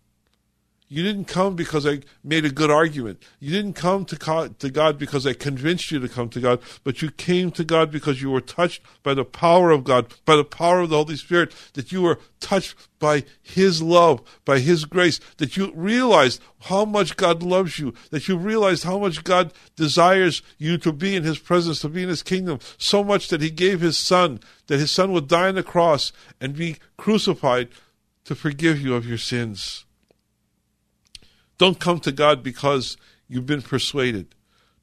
[0.95, 3.21] you didn't come because I made a good argument.
[3.41, 7.03] You didn't come to, to God because I convinced you to come to God, but
[7.03, 10.45] you came to God because you were touched by the power of God, by the
[10.45, 15.19] power of the Holy Spirit, that you were touched by His love, by His grace,
[15.39, 20.43] that you realized how much God loves you, that you realized how much God desires
[20.59, 23.51] you to be in His presence, to be in His kingdom, so much that He
[23.51, 24.39] gave His Son,
[24.69, 27.69] that His Son would die on the cross and be crucified
[28.27, 29.84] to forgive you of your sins.
[31.59, 32.97] Don't come to God because
[33.29, 34.35] you've been persuaded.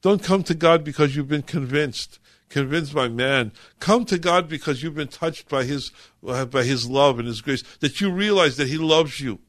[0.01, 2.19] Don't come to God because you've been convinced,
[2.49, 3.51] convinced by man.
[3.79, 5.91] Come to God because you've been touched by His
[6.25, 7.63] uh, by His love and His grace.
[7.79, 9.39] That you realize that He loves you,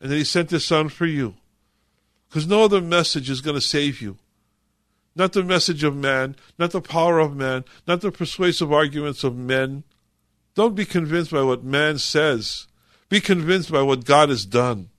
[0.00, 1.34] and that He sent His Son for you.
[2.28, 4.18] Because no other message is going to save you.
[5.14, 9.34] Not the message of man, not the power of man, not the persuasive arguments of
[9.34, 9.84] men.
[10.54, 12.66] Don't be convinced by what man says.
[13.08, 14.90] Be convinced by what God has done.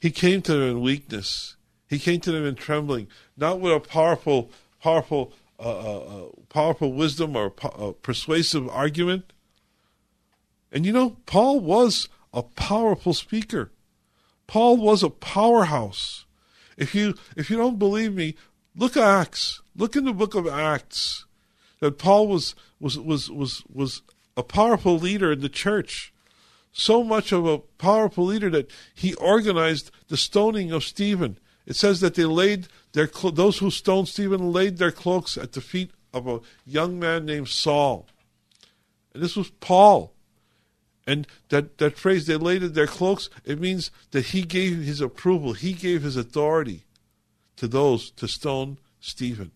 [0.00, 1.56] He came to them in weakness.
[1.88, 4.50] He came to them in trembling, not with a powerful,
[4.82, 9.32] powerful, uh, uh, uh powerful wisdom or po- persuasive argument.
[10.72, 13.70] And you know, Paul was a powerful speaker.
[14.46, 16.26] Paul was a powerhouse.
[16.76, 18.34] If you if you don't believe me,
[18.76, 19.62] look at Acts.
[19.74, 21.24] Look in the book of Acts.
[21.80, 24.02] That Paul was was was was was
[24.36, 26.12] a powerful leader in the church.
[26.78, 31.38] So much of a powerful leader that he organized the stoning of Stephen.
[31.64, 35.62] It says that they laid their those who stoned Stephen laid their cloaks at the
[35.62, 38.06] feet of a young man named Saul.
[39.14, 40.12] And this was Paul.
[41.06, 45.54] And that, that phrase, they laid their cloaks, it means that he gave his approval,
[45.54, 46.84] he gave his authority
[47.56, 49.50] to those to stone Stephen.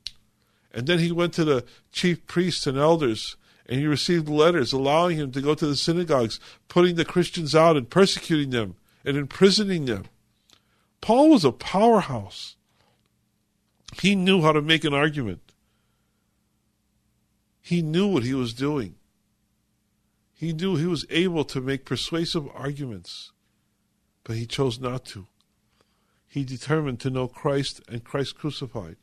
[0.73, 3.37] And then he went to the chief priests and elders
[3.71, 7.77] and he received letters allowing him to go to the synagogues, putting the Christians out
[7.77, 10.07] and persecuting them and imprisoning them.
[11.01, 12.57] Paul was a powerhouse.
[14.03, 15.41] He knew how to make an argument.
[17.63, 18.97] He knew what he was doing.
[20.35, 23.31] He knew he was able to make persuasive arguments,
[24.25, 25.29] but he chose not to.
[26.27, 28.97] He determined to know Christ and Christ crucified.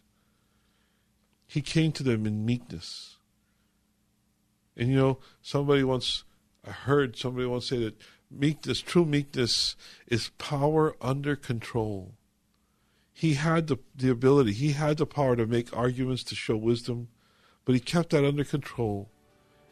[1.47, 3.16] He came to them in meekness.
[4.77, 6.23] And you know, somebody once,
[6.65, 7.95] I heard somebody once say that
[8.29, 9.75] meekness, true meekness,
[10.07, 12.13] is power under control.
[13.11, 17.07] He had the, the ability, he had the power to make arguments to show wisdom,
[17.65, 19.09] but he kept that under control.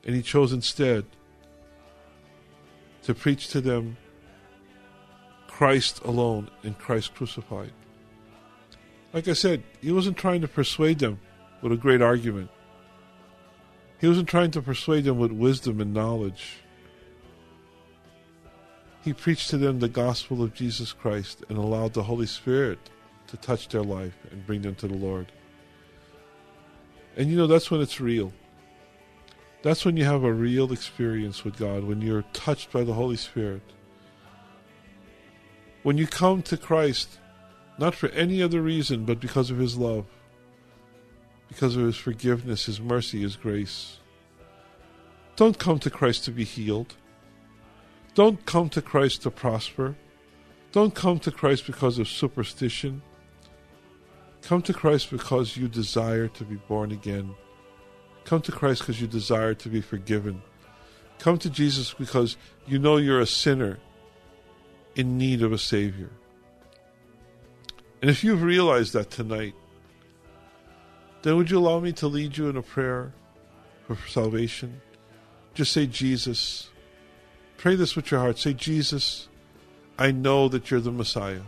[0.04, 1.06] And he chose instead
[3.04, 3.98] to preach to them
[5.48, 7.72] Christ alone and Christ crucified.
[9.14, 11.20] Like I said, he wasn't trying to persuade them
[11.62, 12.50] with a great argument.
[14.06, 16.60] He wasn't trying to persuade them with wisdom and knowledge.
[19.04, 22.78] He preached to them the gospel of Jesus Christ and allowed the Holy Spirit
[23.26, 25.32] to touch their life and bring them to the Lord.
[27.18, 28.32] And you know, that's when it's real.
[29.64, 33.18] That's when you have a real experience with God, when you're touched by the Holy
[33.18, 33.64] Spirit.
[35.82, 37.18] When you come to Christ,
[37.80, 40.06] not for any other reason, but because of His love,
[41.48, 43.98] because of His forgiveness, His mercy, His grace.
[45.36, 46.96] Don't come to Christ to be healed.
[48.14, 49.96] Don't come to Christ to prosper.
[50.72, 53.02] Don't come to Christ because of superstition.
[54.42, 57.36] Come to Christ because you desire to be born again
[58.26, 60.42] Come to Christ because you desire to be forgiven.
[61.20, 63.78] Come to Jesus because you know you're a sinner
[64.96, 66.10] in need of a Savior.
[68.02, 69.54] And if you've realized that tonight,
[71.26, 73.12] then would you allow me to lead you in a prayer
[73.88, 74.80] for salvation?
[75.56, 76.70] Just say, Jesus.
[77.58, 78.38] Pray this with your heart.
[78.38, 79.28] Say, Jesus,
[79.98, 81.42] I know that you're the Messiah.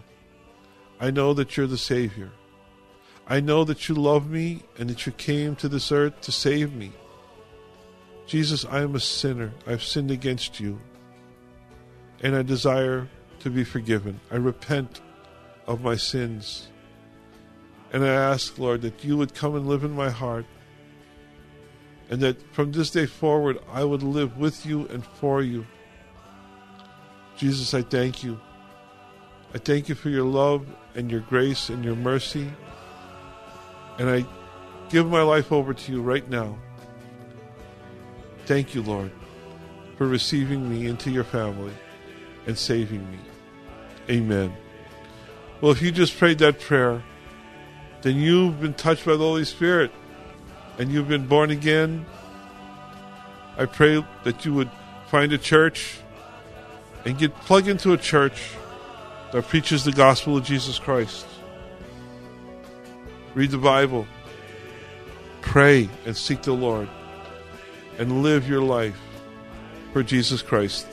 [1.00, 2.32] I know that you're the Savior.
[3.28, 6.74] I know that you love me and that you came to this earth to save
[6.74, 6.92] me.
[8.26, 9.52] Jesus, I am a sinner.
[9.68, 10.82] I've sinned against you.
[12.24, 13.08] And I desire
[13.42, 14.20] to be forgiven.
[14.32, 15.02] I repent
[15.68, 16.70] of my sins.
[17.92, 20.46] And I ask, Lord, that you would come and live in my heart.
[22.10, 25.66] And that from this day forward, I would live with you and for you.
[27.38, 28.40] Jesus, I thank you.
[29.54, 30.66] I thank you for your love
[30.96, 32.50] and your grace and your mercy.
[34.00, 34.26] And I
[34.90, 36.58] give my life over to you right now.
[38.46, 39.12] Thank you, Lord,
[39.98, 41.74] for receiving me into your family
[42.46, 43.20] and saving me.
[44.10, 44.56] Amen.
[45.60, 47.04] Well, if you just prayed that prayer,
[48.02, 49.92] then you've been touched by the Holy Spirit
[50.78, 52.06] and you've been born again.
[53.58, 54.70] I pray that you would
[55.08, 55.98] find a church
[57.06, 58.52] and get plugged into a church
[59.32, 61.26] that preaches the gospel of Jesus Christ.
[63.34, 64.08] Read the Bible.
[65.42, 66.90] Pray and seek the Lord.
[67.98, 69.00] And live your life
[69.94, 70.88] for Jesus Christ.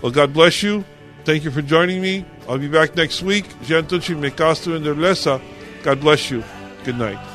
[0.00, 0.84] Well, God bless you.
[1.24, 2.24] Thank you for joining me.
[2.48, 3.44] I'll be back next week.
[5.82, 6.44] God bless you.
[6.84, 7.29] Good night.